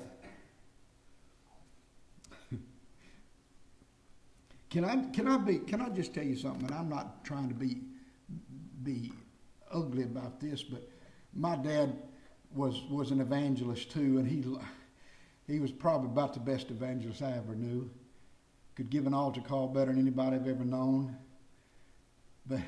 can 4.69 4.85
I 4.85 5.05
can 5.13 5.29
I 5.29 5.37
be 5.37 5.59
can 5.59 5.81
I 5.81 5.89
just 5.91 6.13
tell 6.13 6.25
you 6.25 6.35
something? 6.35 6.67
And 6.67 6.75
I'm 6.75 6.89
not 6.89 7.25
trying 7.25 7.49
to 7.49 7.55
be 7.55 7.83
be 8.83 9.13
ugly 9.71 10.03
about 10.03 10.41
this, 10.41 10.65
but 10.65 10.91
my 11.33 11.55
dad 11.55 11.97
was 12.53 12.83
was 12.91 13.13
an 13.13 13.21
evangelist 13.21 13.93
too, 13.93 14.19
and 14.19 14.27
he 14.27 14.43
he 15.47 15.59
was 15.59 15.73
probably 15.73 16.09
about 16.09 16.35
the 16.35 16.41
best 16.41 16.71
evangelist 16.71 17.23
I 17.23 17.33
ever 17.33 17.55
knew. 17.55 17.91
Could 18.75 18.91
give 18.91 19.07
an 19.07 19.15
altar 19.15 19.41
call 19.41 19.69
better 19.69 19.93
than 19.93 20.01
anybody 20.01 20.37
I've 20.37 20.49
ever 20.49 20.65
known. 20.65 21.17
But 22.47 22.61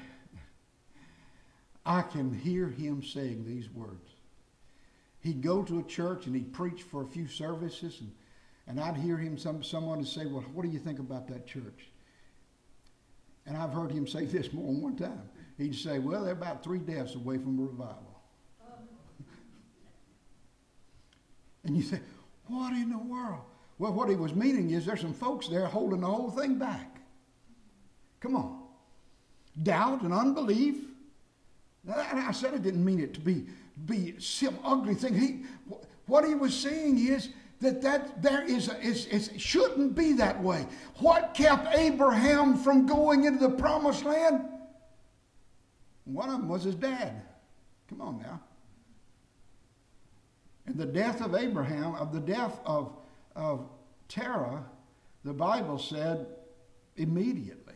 I 1.87 2.03
can 2.03 2.33
hear 2.33 2.69
him 2.69 3.03
saying 3.03 3.45
these 3.45 3.71
words. 3.71 4.11
He'd 5.21 5.43
go 5.43 5.63
to 5.63 5.79
a 5.79 5.83
church 5.83 6.27
and 6.27 6.35
he'd 6.35 6.53
preach 6.53 6.83
for 6.83 7.03
a 7.03 7.07
few 7.07 7.27
services, 7.27 8.01
and, 8.01 8.13
and 8.67 8.79
I'd 8.81 8.97
hear 8.97 9.17
him 9.17 9.39
some 9.39 9.63
someone 9.63 9.99
would 9.99 10.09
say, 10.09 10.27
Well, 10.27 10.45
what 10.53 10.65
do 10.65 10.69
you 10.69 10.79
think 10.79 10.99
about 10.99 11.27
that 11.29 11.47
church? 11.47 11.91
And 13.47 13.57
I've 13.57 13.73
heard 13.73 13.91
him 13.91 14.07
say 14.09 14.27
this 14.27 14.53
more 14.53 14.67
than 14.67 14.83
one 14.83 14.97
time. 14.97 15.31
He'd 15.57 15.75
say, 15.75 15.99
Well, 15.99 16.25
they're 16.25 16.33
about 16.33 16.63
three 16.63 16.79
deaths 16.79 17.15
away 17.15 17.39
from 17.39 17.59
a 17.59 17.63
revival. 17.63 18.21
and 21.65 21.77
you 21.77 21.83
say, 21.83 22.01
what 22.48 22.72
in 22.72 22.90
the 22.90 22.98
world? 22.98 23.40
Well, 23.78 23.92
what 23.92 24.09
he 24.09 24.14
was 24.14 24.35
meaning 24.35 24.70
is 24.70 24.87
there's 24.87 25.00
some 25.00 25.14
folks 25.14 25.48
there 25.48 25.66
holding 25.66 26.00
the 26.00 26.07
whole 26.07 26.30
thing 26.30 26.57
back. 26.57 27.00
Come 28.20 28.37
on. 28.37 28.62
Doubt 29.62 30.02
and 30.02 30.12
unbelief. 30.12 30.76
And 31.87 32.20
I 32.20 32.33
said 32.33 32.54
I 32.54 32.59
didn't 32.59 32.85
mean 32.85 33.00
it 33.00 33.14
to 33.14 33.20
be, 33.20 33.46
be 33.87 34.14
some 34.18 34.59
ugly 34.64 34.94
thing. 34.94 35.14
He, 35.14 35.42
what 36.07 36.26
he 36.26 36.35
was 36.35 36.54
saying 36.54 36.98
is 36.98 37.30
that, 37.61 37.83
that 37.83 38.22
there 38.22 38.42
is, 38.42 38.68
a, 38.68 38.80
is 38.80 39.30
shouldn't 39.37 39.94
be 39.94 40.12
that 40.14 40.42
way. 40.42 40.66
What 40.98 41.35
kept 41.35 41.76
Abraham 41.76 42.57
from 42.57 42.87
going 42.87 43.24
into 43.24 43.40
the 43.40 43.54
promised 43.54 44.04
land? 44.04 44.48
One 46.04 46.28
of 46.28 46.38
them 46.38 46.48
was 46.48 46.64
his 46.64 46.74
dad. 46.74 47.22
Come 47.88 48.00
on 48.00 48.18
now. 48.18 48.40
And 50.66 50.77
the 50.77 50.87
death 50.87 51.20
of 51.20 51.35
Abraham, 51.35 51.94
of 51.96 52.12
the 52.12 52.20
death 52.20 52.61
of, 52.64 52.96
of 53.37 53.68
Terah, 54.09 54.64
the 55.24 55.33
Bible 55.33 55.79
said 55.79 56.27
immediately. 56.96 57.74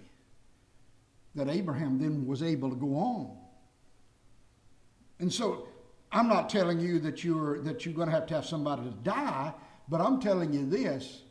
that 1.35 1.48
Abraham 1.48 1.98
then 1.98 2.27
was 2.27 2.42
able 2.42 2.70
to 2.70 2.77
go 2.77 2.96
on. 2.96 3.37
And 5.20 5.33
so 5.33 5.68
I'm 6.12 6.29
not 6.29 6.48
telling 6.48 6.81
you 6.81 6.98
that 7.01 7.24
you're 7.24 7.61
that 7.62 7.85
you're 7.85 7.94
going 7.94 8.09
to 8.09 8.14
have 8.14 8.27
to 8.27 8.35
have 8.35 8.46
somebody 8.46 8.83
to 8.83 8.90
die, 9.03 9.53
but 9.88 10.01
I'm 10.01 10.20
telling 10.20 10.53
you 10.53 10.66
this 10.66 11.22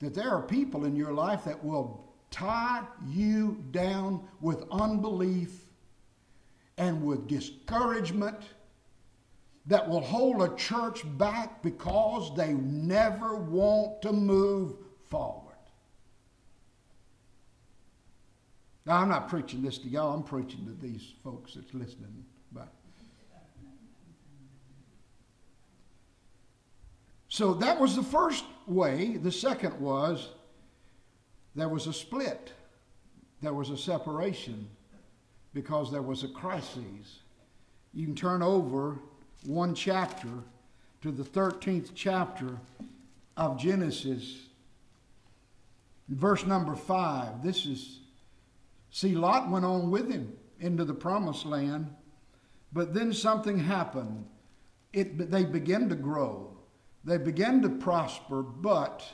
that 0.00 0.14
there 0.14 0.30
are 0.30 0.42
people 0.42 0.84
in 0.84 0.94
your 0.94 1.12
life 1.12 1.44
that 1.44 1.62
will 1.64 2.04
tie 2.30 2.82
you 3.06 3.64
down 3.70 4.22
with 4.40 4.64
unbelief 4.70 5.64
and 6.78 7.02
with 7.02 7.26
discouragement 7.26 8.36
that 9.66 9.88
will 9.88 10.00
hold 10.00 10.42
a 10.42 10.54
church 10.54 11.02
back 11.18 11.62
because 11.62 12.34
they 12.36 12.52
never 12.52 13.36
want 13.36 14.00
to 14.02 14.12
move 14.12 14.74
forward. 15.08 15.42
Now, 18.84 18.98
I'm 18.98 19.08
not 19.08 19.28
preaching 19.28 19.62
this 19.62 19.78
to 19.78 19.88
y'all, 19.88 20.14
I'm 20.14 20.22
preaching 20.22 20.64
to 20.66 20.86
these 20.86 21.14
folks 21.24 21.54
that's 21.54 21.74
listening. 21.74 22.24
But. 22.52 22.68
So 27.28 27.52
that 27.54 27.80
was 27.80 27.96
the 27.96 28.04
first 28.04 28.44
way. 28.68 29.16
The 29.16 29.32
second 29.32 29.80
was 29.80 30.28
there 31.56 31.68
was 31.68 31.88
a 31.88 31.92
split, 31.92 32.52
there 33.42 33.52
was 33.52 33.70
a 33.70 33.76
separation 33.76 34.68
because 35.52 35.90
there 35.90 36.02
was 36.02 36.22
a 36.22 36.28
crisis. 36.28 37.20
You 37.92 38.06
can 38.06 38.14
turn 38.14 38.42
over 38.42 39.00
one 39.46 39.74
chapter 39.74 40.28
to 41.02 41.10
the 41.10 41.22
13th 41.22 41.90
chapter 41.94 42.58
of 43.36 43.58
Genesis, 43.58 44.46
verse 46.08 46.44
number 46.44 46.74
5. 46.74 47.42
This 47.42 47.66
is, 47.66 48.00
see, 48.90 49.14
Lot 49.14 49.50
went 49.50 49.64
on 49.64 49.90
with 49.90 50.10
him 50.10 50.36
into 50.58 50.84
the 50.84 50.94
promised 50.94 51.46
land, 51.46 51.94
but 52.72 52.94
then 52.94 53.12
something 53.12 53.58
happened. 53.58 54.26
It, 54.92 55.30
they 55.30 55.44
began 55.44 55.88
to 55.90 55.94
grow, 55.94 56.56
they 57.04 57.18
began 57.18 57.62
to 57.62 57.68
prosper, 57.68 58.42
but 58.42 59.04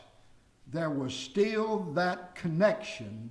there 0.67 0.91
was 0.91 1.15
still 1.15 1.81
that 1.93 2.35
connection 2.35 3.31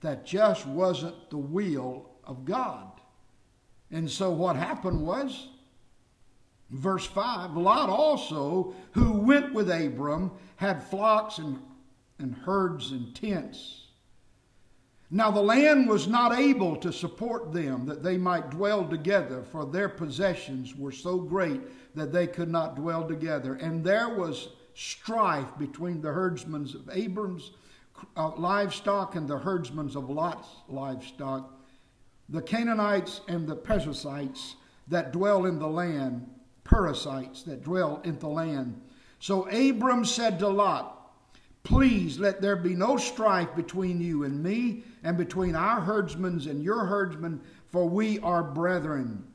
that 0.00 0.24
just 0.24 0.66
wasn't 0.66 1.28
the 1.28 1.38
will 1.38 2.08
of 2.24 2.44
God. 2.44 3.00
And 3.90 4.10
so 4.10 4.30
what 4.30 4.56
happened 4.56 5.04
was, 5.04 5.48
verse 6.70 7.06
5 7.06 7.56
Lot 7.56 7.88
also, 7.88 8.74
who 8.92 9.12
went 9.12 9.52
with 9.54 9.70
Abram, 9.70 10.30
had 10.56 10.82
flocks 10.82 11.38
and, 11.38 11.58
and 12.18 12.34
herds 12.34 12.92
and 12.92 13.14
tents. 13.14 13.86
Now 15.10 15.30
the 15.30 15.40
land 15.40 15.88
was 15.88 16.06
not 16.06 16.38
able 16.38 16.76
to 16.76 16.92
support 16.92 17.52
them 17.52 17.86
that 17.86 18.02
they 18.02 18.18
might 18.18 18.50
dwell 18.50 18.86
together, 18.86 19.42
for 19.42 19.64
their 19.64 19.88
possessions 19.88 20.76
were 20.76 20.92
so 20.92 21.18
great 21.18 21.62
that 21.94 22.12
they 22.12 22.26
could 22.26 22.50
not 22.50 22.76
dwell 22.76 23.08
together. 23.08 23.54
And 23.54 23.82
there 23.82 24.10
was 24.10 24.48
strife 24.74 25.56
between 25.58 26.02
the 26.02 26.12
herdsmen 26.12 26.64
of 26.74 26.90
Abram's 26.92 27.52
uh, 28.16 28.30
livestock 28.36 29.16
and 29.16 29.26
the 29.26 29.38
herdsmen 29.38 29.90
of 29.96 30.10
Lot's 30.10 30.48
livestock, 30.68 31.52
the 32.28 32.42
Canaanites 32.42 33.22
and 33.28 33.46
the 33.46 33.56
Perizzites 33.56 34.56
that 34.88 35.12
dwell 35.12 35.46
in 35.46 35.58
the 35.58 35.66
land, 35.66 36.28
Perizzites 36.68 37.42
that 37.44 37.64
dwell 37.64 38.00
in 38.04 38.18
the 38.18 38.28
land. 38.28 38.80
So 39.18 39.48
Abram 39.48 40.04
said 40.04 40.38
to 40.38 40.48
Lot, 40.48 40.94
Please 41.64 42.18
let 42.18 42.40
there 42.40 42.56
be 42.56 42.74
no 42.74 42.96
strife 42.96 43.54
between 43.56 44.00
you 44.00 44.24
and 44.24 44.42
me, 44.42 44.84
and 45.02 45.16
between 45.16 45.56
our 45.56 45.80
herdsmen 45.80 46.40
and 46.48 46.62
your 46.62 46.84
herdsmen, 46.84 47.40
for 47.66 47.88
we 47.88 48.18
are 48.20 48.42
brethren. 48.42 49.26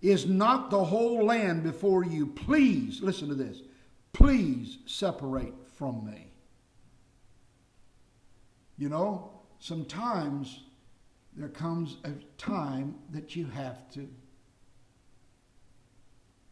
Is 0.00 0.26
not 0.26 0.70
the 0.70 0.84
whole 0.84 1.24
land 1.24 1.62
before 1.62 2.04
you? 2.04 2.26
Please, 2.26 3.02
listen 3.02 3.28
to 3.28 3.34
this, 3.34 3.62
please 4.12 4.78
separate 4.86 5.54
from 5.74 6.06
me. 6.06 6.28
You 8.76 8.88
know, 8.88 9.32
sometimes 9.58 10.60
there 11.36 11.48
comes 11.48 11.98
a 12.04 12.12
time 12.38 12.94
that 13.10 13.36
you 13.36 13.46
have 13.46 13.90
to 13.92 14.08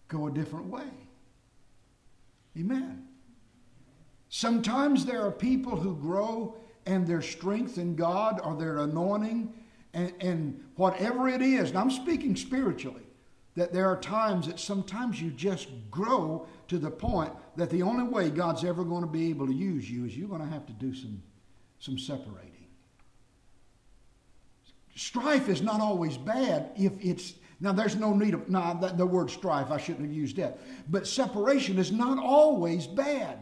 go 0.08 0.26
a 0.26 0.30
different 0.30 0.66
way. 0.66 0.88
Amen. 2.58 3.06
Sometimes 4.28 5.04
there 5.04 5.22
are 5.22 5.30
people 5.30 5.76
who 5.76 5.94
grow 5.96 6.56
and 6.86 7.06
their 7.06 7.22
strength 7.22 7.78
in 7.78 7.96
God 7.96 8.40
or 8.42 8.56
their 8.56 8.78
anointing 8.78 9.52
and, 9.92 10.12
and 10.20 10.64
whatever 10.76 11.28
it 11.28 11.42
is, 11.42 11.70
and 11.70 11.78
I'm 11.78 11.90
speaking 11.90 12.36
spiritually, 12.36 13.02
that 13.54 13.72
there 13.72 13.88
are 13.88 13.98
times 13.98 14.46
that 14.46 14.60
sometimes 14.60 15.20
you 15.20 15.30
just 15.30 15.68
grow 15.90 16.46
to 16.68 16.78
the 16.78 16.90
point 16.90 17.32
that 17.56 17.70
the 17.70 17.82
only 17.82 18.04
way 18.04 18.28
God's 18.28 18.64
ever 18.64 18.84
going 18.84 19.00
to 19.00 19.08
be 19.08 19.30
able 19.30 19.46
to 19.46 19.54
use 19.54 19.90
you 19.90 20.04
is 20.04 20.16
you're 20.16 20.28
going 20.28 20.42
to 20.42 20.46
have 20.48 20.66
to 20.66 20.72
do 20.74 20.94
some 20.94 21.22
some 21.78 21.98
separating. 21.98 22.52
Strife 24.94 25.48
is 25.48 25.60
not 25.60 25.80
always 25.80 26.16
bad 26.16 26.70
if 26.76 26.92
it's 27.04 27.34
now 27.60 27.72
there's 27.72 27.96
no 27.96 28.12
need 28.12 28.34
of 28.34 28.46
the, 28.46 28.92
the 28.96 29.06
word 29.06 29.30
strife 29.30 29.70
I 29.70 29.78
shouldn't 29.78 30.06
have 30.06 30.14
used 30.14 30.36
that, 30.36 30.58
but 30.90 31.06
separation 31.06 31.78
is 31.78 31.90
not 31.90 32.18
always 32.18 32.86
bad 32.86 33.38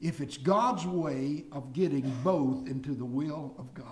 if 0.00 0.20
it's 0.20 0.36
God's 0.36 0.86
way 0.86 1.44
of 1.52 1.72
getting 1.72 2.10
both 2.22 2.66
into 2.66 2.94
the 2.94 3.04
will 3.04 3.54
of 3.58 3.74
God. 3.74 3.86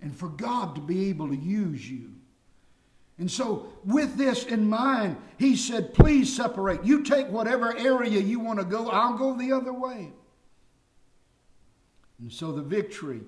And 0.00 0.14
for 0.14 0.28
God 0.28 0.74
to 0.76 0.80
be 0.80 1.08
able 1.08 1.28
to 1.28 1.36
use 1.36 1.88
you. 1.90 2.12
And 3.18 3.30
so, 3.30 3.72
with 3.84 4.16
this 4.16 4.44
in 4.44 4.68
mind, 4.68 5.16
he 5.38 5.56
said, 5.56 5.94
Please 5.94 6.34
separate. 6.34 6.84
You 6.84 7.02
take 7.02 7.28
whatever 7.28 7.76
area 7.76 8.20
you 8.20 8.38
want 8.40 8.58
to 8.58 8.64
go, 8.64 8.88
I'll 8.90 9.16
go 9.16 9.36
the 9.36 9.52
other 9.52 9.72
way. 9.72 10.12
And 12.20 12.32
so 12.32 12.52
the 12.52 12.62
victory, 12.62 13.20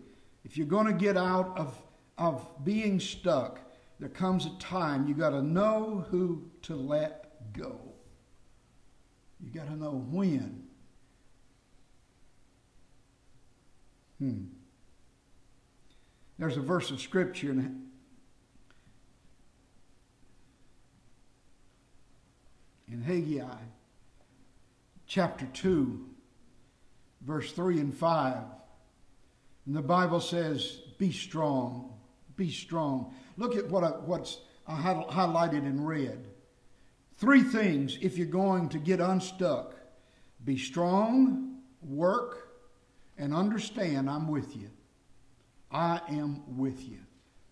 if 0.45 0.57
you're 0.57 0.67
going 0.67 0.87
to 0.87 0.93
get 0.93 1.17
out 1.17 1.57
of, 1.59 1.81
of 2.19 2.47
being 2.65 2.99
stuck, 3.01 3.61
there 4.01 4.09
comes 4.09 4.45
a 4.45 4.51
time 4.59 5.09
you 5.09 5.15
got 5.15 5.31
to 5.31 5.43
know 5.43 6.05
who 6.11 6.51
to 6.63 6.77
let 6.77 7.53
go. 7.53 7.81
You 9.41 9.51
got 9.51 9.67
to 9.69 9.77
know 9.77 10.05
when. 10.11 10.65
Hmm. 14.19 14.45
There's 16.39 16.57
a 16.57 16.61
verse 16.61 16.91
of 16.91 17.01
scripture 17.01 17.51
in, 17.51 17.87
in 22.91 23.03
Haggai, 23.03 23.57
chapter 25.07 25.47
2, 25.47 26.05
verse 27.23 27.53
3 27.53 27.81
and 27.81 27.95
5. 27.95 28.37
And 29.67 29.77
the 29.77 29.83
Bible 29.83 30.21
says, 30.21 30.81
be 30.99 31.13
strong, 31.13 31.98
be 32.39 32.51
strong. 32.51 33.13
Look 33.37 33.57
at 33.57 33.69
what 33.69 33.85
I, 33.85 33.89
what's 33.89 34.39
I 34.67 34.81
highlighted 35.11 35.67
in 35.67 35.85
red. 35.85 36.29
Three 37.19 37.43
things 37.43 37.99
if 38.01 38.17
you're 38.17 38.27
going 38.27 38.71
to 38.71 38.79
get 38.79 39.01
unstuck 39.01 39.75
be 40.45 40.57
strong, 40.57 41.59
work, 41.83 42.53
and 43.19 43.35
understand 43.35 44.09
I'm 44.09 44.29
with 44.29 44.57
you. 44.57 44.71
I 45.71 46.01
am 46.09 46.57
with 46.57 46.89
you. 46.89 47.01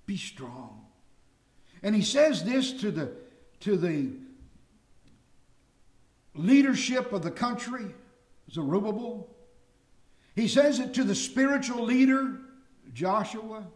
Be 0.06 0.16
strong. 0.16 0.86
And 1.82 1.94
he 1.94 2.02
says 2.02 2.44
this 2.44 2.72
to 2.74 2.92
the, 2.92 3.12
to 3.60 3.76
the 3.76 4.12
leadership 6.34 7.12
of 7.12 7.22
the 7.22 7.30
country, 7.30 7.86
Zerubbabel, 8.52 9.28
he 10.36 10.46
says 10.46 10.78
it 10.78 10.94
to 10.94 11.02
the 11.02 11.14
spiritual 11.14 11.84
leader, 11.84 12.38
Joshua, 12.94 13.66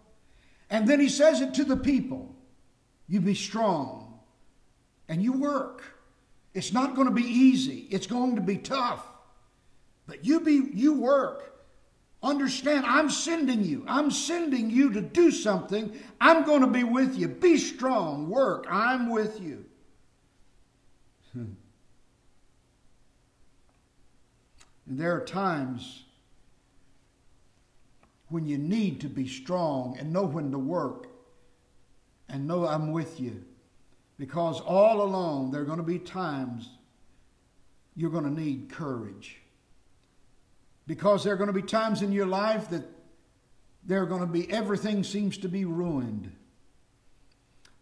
and 0.71 0.89
then 0.89 1.01
he 1.01 1.09
says 1.09 1.41
it 1.41 1.53
to 1.55 1.65
the 1.65 1.77
people. 1.77 2.35
You 3.09 3.21
be 3.21 3.35
strong 3.35 4.21
and 5.09 5.23
you 5.23 5.33
work. 5.33 5.83
It's 6.55 6.73
not 6.73 6.95
going 6.95 7.09
to 7.09 7.15
be 7.15 7.27
easy. 7.27 7.89
It's 7.91 8.07
going 8.07 8.37
to 8.37 8.41
be 8.41 8.57
tough. 8.57 9.05
But 10.07 10.25
you 10.25 10.41
be 10.41 10.71
you 10.73 10.95
work. 10.95 11.47
Understand, 12.23 12.85
I'm 12.85 13.09
sending 13.09 13.65
you. 13.65 13.85
I'm 13.89 14.11
sending 14.11 14.71
you 14.71 14.93
to 14.93 15.01
do 15.01 15.31
something. 15.31 15.99
I'm 16.21 16.45
going 16.45 16.61
to 16.61 16.67
be 16.67 16.85
with 16.85 17.17
you. 17.17 17.29
Be 17.29 17.57
strong. 17.57 18.29
Work. 18.29 18.67
I'm 18.69 19.09
with 19.09 19.41
you. 19.41 19.65
Hmm. 21.33 21.53
and 24.87 24.99
there 24.99 25.15
are 25.15 25.25
times 25.25 26.05
when 28.31 28.47
you 28.47 28.57
need 28.57 29.01
to 29.01 29.09
be 29.09 29.29
strong 29.29 29.97
and 29.99 30.13
know 30.13 30.25
when 30.25 30.51
to 30.53 30.59
work 30.59 31.09
and 32.29 32.47
know 32.47 32.67
I'm 32.67 32.93
with 32.93 33.21
you. 33.21 33.45
Because 34.19 34.61
all 34.61 35.03
along, 35.03 35.51
there 35.51 35.63
are 35.63 35.67
going 35.67 35.79
to 35.79 35.83
be 35.83 35.99
times 35.99 36.69
you're 37.97 38.11
going 38.11 38.25
to 38.25 38.31
need 38.31 38.71
courage. 38.71 39.39
Because 40.87 41.25
there 41.25 41.35
are 41.35 41.37
going 41.37 41.49
to 41.49 41.53
be 41.53 41.63
times 41.63 42.03
in 42.03 42.13
your 42.13 42.27
life 42.27 42.71
that 42.71 42.85
there 43.85 44.03
are 44.03 44.07
going 44.07 44.21
to 44.21 44.27
be, 44.27 44.51
everything 44.51 45.03
seems 45.03 45.39
to 45.39 45.49
be 45.49 45.65
ruined. 45.65 46.33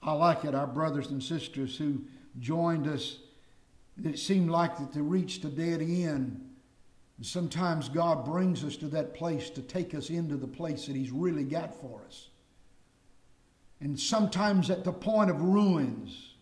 I 0.03 0.13
like 0.13 0.45
it, 0.45 0.55
our 0.55 0.67
brothers 0.67 1.09
and 1.11 1.23
sisters 1.23 1.77
who 1.77 2.03
joined 2.39 2.87
us, 2.87 3.19
it 4.03 4.19
seemed 4.19 4.51
like 4.51 4.79
that 4.79 4.93
they 4.93 5.01
reached 5.01 5.45
a 5.45 5.49
dead 5.49 5.81
end. 5.83 6.48
And 7.19 7.27
sometimes 7.27 7.89
God 7.89 8.25
brings 8.25 8.65
us 8.65 8.77
to 8.77 8.87
that 8.89 9.13
place 9.13 9.51
to 9.51 9.61
take 9.61 9.93
us 9.93 10.09
into 10.09 10.37
the 10.37 10.47
place 10.47 10.87
that 10.87 10.95
He's 10.95 11.11
really 11.11 11.43
got 11.43 11.75
for 11.75 12.01
us. 12.07 12.29
And 13.81 13.99
sometimes 13.99 14.71
at 14.71 14.85
the 14.85 14.93
point 14.93 15.29
of 15.29 15.43
ruins, 15.43 16.35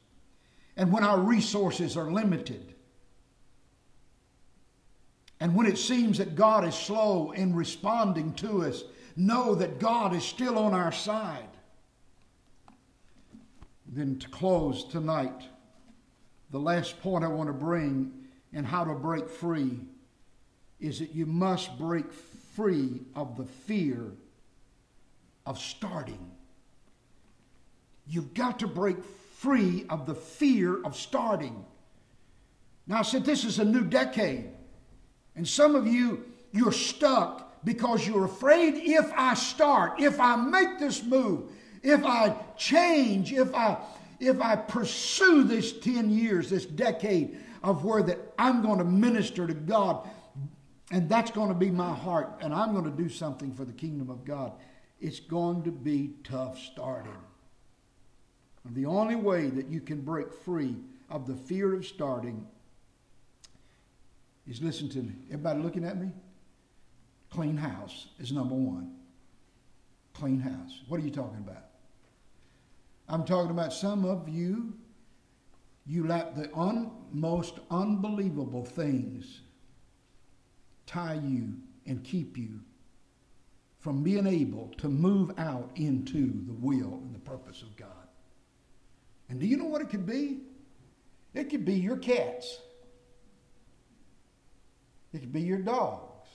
and 0.77 0.93
when 0.93 1.03
our 1.03 1.19
resources 1.19 1.97
are 1.97 2.11
limited, 2.11 2.75
and 5.41 5.55
when 5.55 5.67
it 5.67 5.79
seems 5.79 6.19
that 6.19 6.35
God 6.35 6.67
is 6.67 6.75
slow 6.75 7.33
in 7.33 7.55
responding 7.55 8.35
to 8.35 8.65
us, 8.65 8.85
know 9.17 9.55
that 9.55 9.79
God 9.79 10.15
is 10.15 10.25
still 10.25 10.59
on 10.59 10.75
our 10.75 10.93
side. 10.93 11.49
Then 13.89 14.19
to 14.19 14.29
close 14.29 14.85
tonight, 14.85 15.43
the 16.51 16.59
last 16.59 17.01
point 17.01 17.25
I 17.25 17.29
want 17.29 17.49
to 17.49 17.55
bring 17.55 18.13
and 18.53 18.67
how 18.67 18.85
to 18.85 18.95
break 18.95 19.29
free 19.29 19.81
is 20.81 20.99
that 20.99 21.15
you 21.15 21.27
must 21.27 21.79
break 21.79 22.13
free 22.55 23.03
of 23.15 23.37
the 23.37 23.45
fear 23.45 24.13
of 25.45 25.59
starting. 25.59 26.31
You've 28.09 28.35
got 28.35 28.59
to 28.61 28.67
break 28.67 29.03
free 29.37 29.87
of 29.91 30.07
the 30.07 30.15
fear 30.15 30.83
of 30.85 30.97
starting. 30.97 31.65
Now, 32.87 32.99
I 32.99 33.03
said 33.03 33.25
this 33.25 33.45
is 33.45 33.59
a 33.59 33.65
new 33.65 33.85
decade. 33.85 34.51
And 35.35 35.47
some 35.47 35.75
of 35.75 35.87
you, 35.87 36.25
you're 36.53 36.73
stuck 36.73 37.65
because 37.65 38.07
you're 38.07 38.25
afraid 38.25 38.75
if 38.77 39.13
I 39.17 39.35
start, 39.35 40.01
if 40.01 40.21
I 40.21 40.37
make 40.37 40.79
this 40.79 41.03
move, 41.03 41.51
if 41.83 42.05
I 42.05 42.35
change, 42.57 43.33
if 43.33 43.55
I 43.55 43.79
if 44.19 44.41
I 44.41 44.57
pursue 44.57 45.45
this 45.45 45.79
10 45.79 46.11
years, 46.11 46.49
this 46.49 46.65
decade 46.65 47.39
of 47.63 47.85
where 47.85 48.03
that 48.03 48.19
I'm 48.39 48.63
going 48.63 48.79
to 48.79 48.85
minister 48.85 49.47
to 49.47 49.53
God, 49.53 50.09
and 50.91 51.09
that's 51.09 51.31
going 51.31 51.49
to 51.49 51.55
be 51.55 51.71
my 51.71 51.93
heart, 51.93 52.39
and 52.41 52.55
I'm 52.55 52.73
going 52.73 52.85
to 52.85 53.03
do 53.03 53.09
something 53.09 53.53
for 53.53 53.65
the 53.65 53.73
kingdom 53.73 54.09
of 54.11 54.25
God, 54.25 54.53
it's 55.01 55.21
going 55.21 55.63
to 55.65 55.71
be 55.71 56.15
tough 56.23 56.59
starting. 56.59 57.17
The 58.71 58.87
only 58.87 59.17
way 59.17 59.49
that 59.49 59.69
you 59.69 59.81
can 59.81 60.01
break 60.01 60.33
free 60.33 60.77
of 61.11 61.27
the 61.27 61.35
fear 61.35 61.75
of 61.75 61.87
starting 61.87 62.47
is 64.47 64.63
listen 64.63 64.89
to 64.91 64.99
me. 64.99 65.15
Everybody 65.29 65.61
looking 65.61 65.85
at 65.85 66.01
me? 66.01 66.11
Clean 67.31 67.57
house 67.57 68.09
is 68.19 68.33
number 68.33 68.55
one. 68.55 68.95
Clean 70.15 70.41
house. 70.41 70.83
What 70.89 71.01
are 71.01 71.05
you 71.05 71.11
talking 71.11 71.39
about? 71.39 71.65
I'm 73.09 73.25
talking 73.25 73.51
about 73.51 73.73
some 73.73 74.05
of 74.05 74.29
you, 74.29 74.75
you 75.87 76.07
let 76.07 76.37
the 76.37 76.53
un, 76.57 76.91
most 77.13 77.61
unbelievable 77.71 78.65
things 78.65 79.43
tie 80.87 81.21
you 81.23 81.55
and 81.87 82.03
keep 82.03 82.37
you 82.37 82.61
from 83.81 84.03
being 84.03 84.27
able 84.27 84.73
to 84.79 84.89
move 84.89 85.33
out 85.39 85.71
into 85.77 86.45
the 86.47 86.53
will 86.53 87.01
and 87.03 87.15
the 87.15 87.21
purpose 87.21 87.63
of 87.63 87.77
God. 87.77 87.89
And 89.29 89.41
do 89.41 89.47
you 89.47 89.57
know 89.57 89.67
what 89.67 89.81
it 89.81 89.91
could 89.91 90.07
be? 90.07 90.41
It 91.35 91.51
could 91.51 91.65
be 91.65 91.75
your 91.75 91.97
cats. 91.97 92.61
It 95.13 95.21
could 95.21 95.33
be 95.33 95.43
your 95.43 95.59
dogs. 95.59 96.29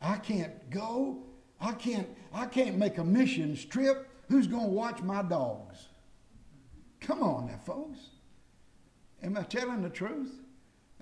I 0.00 0.16
can't 0.16 0.70
go. 0.70 1.24
I 1.60 1.72
can't 1.72 2.08
I 2.32 2.46
can't 2.46 2.76
make 2.76 2.98
a 2.98 3.04
missions 3.04 3.64
trip 3.64 4.08
Who's 4.32 4.46
going 4.46 4.64
to 4.64 4.70
watch 4.70 5.02
my 5.02 5.22
dogs? 5.22 5.88
Come 7.00 7.22
on 7.22 7.48
now, 7.48 7.58
folks. 7.66 7.98
Am 9.22 9.36
I 9.36 9.42
telling 9.42 9.82
the 9.82 9.90
truth? 9.90 10.32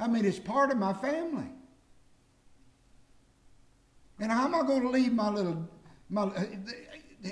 I 0.01 0.09
mean, 0.09 0.25
it's 0.25 0.39
part 0.39 0.71
of 0.71 0.79
my 0.79 0.95
family. 0.95 1.51
And 4.19 4.33
how 4.33 4.47
am 4.47 4.55
I 4.55 4.63
going 4.63 4.83
to 4.83 4.89
leave 4.89 5.13
my 5.13 5.31
little, 5.31 5.69
my, 6.09 6.23
uh, 6.23 6.45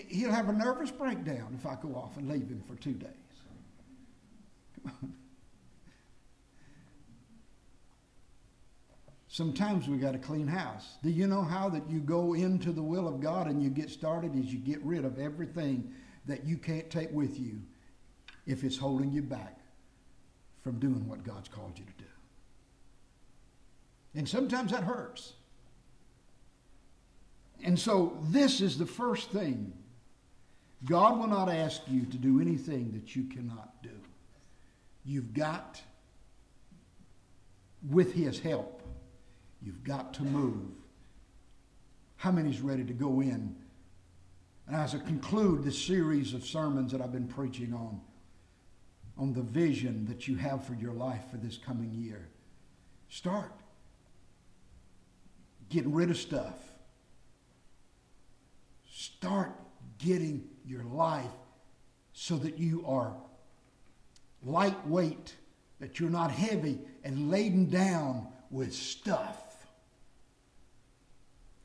he'll 0.08 0.32
have 0.32 0.48
a 0.48 0.52
nervous 0.52 0.90
breakdown 0.90 1.56
if 1.58 1.66
I 1.66 1.76
go 1.80 1.94
off 1.94 2.16
and 2.16 2.28
leave 2.28 2.48
him 2.48 2.62
for 2.66 2.76
two 2.76 2.92
days. 2.92 3.10
Sometimes 9.28 9.88
we 9.88 9.98
got 9.98 10.12
to 10.12 10.18
clean 10.18 10.46
house. 10.46 10.96
Do 11.02 11.10
you 11.10 11.26
know 11.26 11.42
how 11.42 11.68
that 11.68 11.88
you 11.88 12.00
go 12.00 12.34
into 12.34 12.72
the 12.72 12.82
will 12.82 13.06
of 13.06 13.20
God 13.20 13.46
and 13.46 13.62
you 13.62 13.70
get 13.70 13.88
started 13.90 14.34
is 14.34 14.52
you 14.52 14.58
get 14.58 14.82
rid 14.82 15.04
of 15.04 15.18
everything 15.18 15.92
that 16.26 16.44
you 16.44 16.56
can't 16.56 16.90
take 16.90 17.12
with 17.12 17.38
you 17.38 17.60
if 18.46 18.64
it's 18.64 18.76
holding 18.76 19.12
you 19.12 19.22
back 19.22 19.58
from 20.62 20.78
doing 20.78 21.06
what 21.06 21.22
God's 21.22 21.48
called 21.48 21.78
you 21.78 21.84
to 21.84 21.92
do. 22.02 22.07
And 24.18 24.28
sometimes 24.28 24.72
that 24.72 24.82
hurts. 24.82 25.34
And 27.62 27.78
so 27.78 28.18
this 28.30 28.60
is 28.60 28.76
the 28.76 28.84
first 28.84 29.30
thing. 29.30 29.72
God 30.84 31.20
will 31.20 31.28
not 31.28 31.48
ask 31.48 31.82
you 31.86 32.04
to 32.04 32.16
do 32.16 32.40
anything 32.40 32.90
that 32.94 33.14
you 33.14 33.24
cannot 33.24 33.80
do. 33.80 33.96
You've 35.04 35.32
got, 35.32 35.80
with 37.88 38.12
his 38.12 38.40
help, 38.40 38.82
You've 39.60 39.82
got 39.82 40.14
to 40.14 40.22
move. 40.22 40.70
How 42.16 42.30
many's 42.30 42.60
ready 42.60 42.84
to 42.84 42.92
go 42.92 43.20
in? 43.20 43.56
And 44.68 44.76
as 44.76 44.94
I 44.94 44.98
conclude 44.98 45.64
this 45.64 45.76
series 45.76 46.32
of 46.32 46.44
sermons 46.44 46.92
that 46.92 47.00
I've 47.00 47.12
been 47.12 47.26
preaching 47.26 47.74
on, 47.74 48.00
on 49.16 49.32
the 49.32 49.42
vision 49.42 50.06
that 50.06 50.28
you 50.28 50.36
have 50.36 50.64
for 50.64 50.74
your 50.74 50.92
life 50.92 51.22
for 51.30 51.38
this 51.38 51.58
coming 51.58 51.92
year, 51.92 52.28
start 53.08 53.52
getting 55.68 55.92
rid 55.92 56.10
of 56.10 56.16
stuff. 56.16 56.56
Start 58.90 59.52
getting 59.98 60.48
your 60.64 60.84
life 60.84 61.24
so 62.12 62.36
that 62.36 62.58
you 62.58 62.84
are 62.86 63.14
lightweight, 64.42 65.34
that 65.80 66.00
you're 66.00 66.10
not 66.10 66.30
heavy 66.30 66.78
and 67.04 67.30
laden 67.30 67.68
down 67.68 68.28
with 68.50 68.72
stuff. 68.72 69.66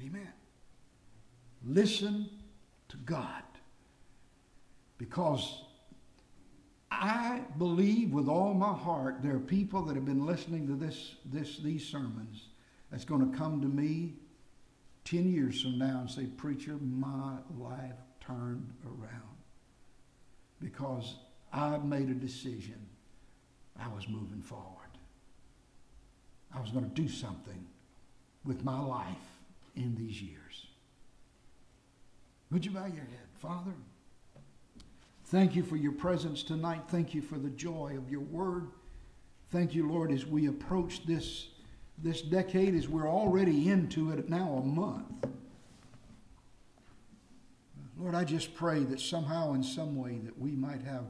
Amen. 0.02 0.34
Listen 1.66 2.30
to 2.90 2.98
God. 2.98 3.44
Because 4.98 5.64
I 6.92 7.42
believe 7.58 8.12
with 8.12 8.28
all 8.28 8.54
my 8.54 8.74
heart 8.74 9.18
there 9.22 9.36
are 9.36 9.40
people 9.40 9.82
that 9.84 9.96
have 9.96 10.06
been 10.06 10.26
listening 10.26 10.68
to 10.68 10.76
this, 10.76 11.16
this, 11.26 11.58
these 11.58 11.86
sermons 11.86 12.46
that's 12.94 13.06
going 13.06 13.28
to 13.32 13.36
come 13.36 13.60
to 13.60 13.68
me 13.68 14.14
10 15.06 15.28
years 15.28 15.64
from 15.64 15.80
now 15.80 16.02
and 16.02 16.12
say, 16.12 16.28
Preacher, 16.28 16.78
my 16.80 17.38
life 17.58 17.98
turned 18.22 18.72
around 18.86 19.36
because 20.60 21.16
I 21.52 21.80
made 21.80 22.10
a 22.10 22.14
decision. 22.14 22.86
I 23.80 23.88
was 23.88 24.08
moving 24.08 24.44
forward. 24.44 24.92
I 26.56 26.62
was 26.62 26.70
going 26.70 26.88
to 26.88 27.02
do 27.02 27.10
something 27.10 27.66
with 28.46 28.64
my 28.64 28.80
life 28.80 29.08
in 29.76 29.96
these 29.96 30.22
years. 30.22 30.68
Would 32.52 32.64
you 32.64 32.70
bow 32.70 32.86
your 32.86 33.06
head? 33.06 33.28
Father, 33.40 33.74
thank 35.26 35.56
you 35.56 35.64
for 35.64 35.78
your 35.78 35.94
presence 35.94 36.44
tonight. 36.44 36.84
Thank 36.90 37.16
you 37.16 37.24
for 37.24 37.40
the 37.40 37.50
joy 37.50 37.96
of 37.98 38.12
your 38.12 38.22
word. 38.22 38.68
Thank 39.50 39.74
you, 39.74 39.92
Lord, 39.92 40.12
as 40.12 40.28
we 40.28 40.46
approach 40.46 41.08
this, 41.08 41.48
this 41.98 42.22
decade, 42.22 42.76
as 42.76 42.88
we're 42.88 43.08
already 43.08 43.70
into 43.70 44.12
it 44.12 44.30
now 44.30 44.62
a 44.64 44.66
month. 44.66 45.28
Lord, 47.98 48.16
I 48.16 48.24
just 48.24 48.56
pray 48.56 48.84
that 48.84 49.00
somehow, 49.00 49.54
in 49.54 49.64
some 49.64 49.96
way, 49.96 50.20
that 50.24 50.38
we 50.38 50.52
might 50.52 50.82
have 50.82 51.06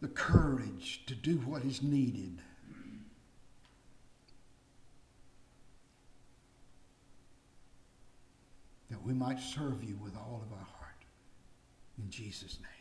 the 0.00 0.08
courage 0.08 1.04
to 1.06 1.14
do 1.14 1.36
what 1.38 1.62
is 1.64 1.82
needed 1.82 2.40
that 8.90 9.02
we 9.04 9.12
might 9.12 9.40
serve 9.40 9.82
you 9.82 9.96
with 10.02 10.16
all 10.16 10.42
of 10.44 10.52
our 10.52 10.66
heart. 10.78 11.04
In 11.98 12.10
Jesus' 12.10 12.58
name. 12.60 12.75